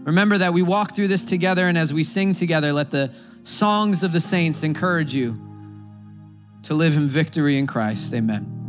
Remember 0.05 0.39
that 0.39 0.55
we 0.55 0.63
walk 0.63 0.95
through 0.95 1.09
this 1.09 1.25
together, 1.25 1.67
and 1.67 1.77
as 1.77 1.93
we 1.93 2.05
sing 2.05 2.33
together, 2.33 2.73
let 2.73 2.91
the 2.91 3.15
songs 3.43 4.03
of 4.03 4.13
the 4.13 4.21
saints 4.21 4.63
encourage 4.63 5.15
you 5.15 5.39
to 6.63 6.75
live 6.75 6.97
in 6.97 7.09
victory 7.09 7.59
in 7.59 7.67
Christ. 7.67 8.15
Amen. 8.15 8.60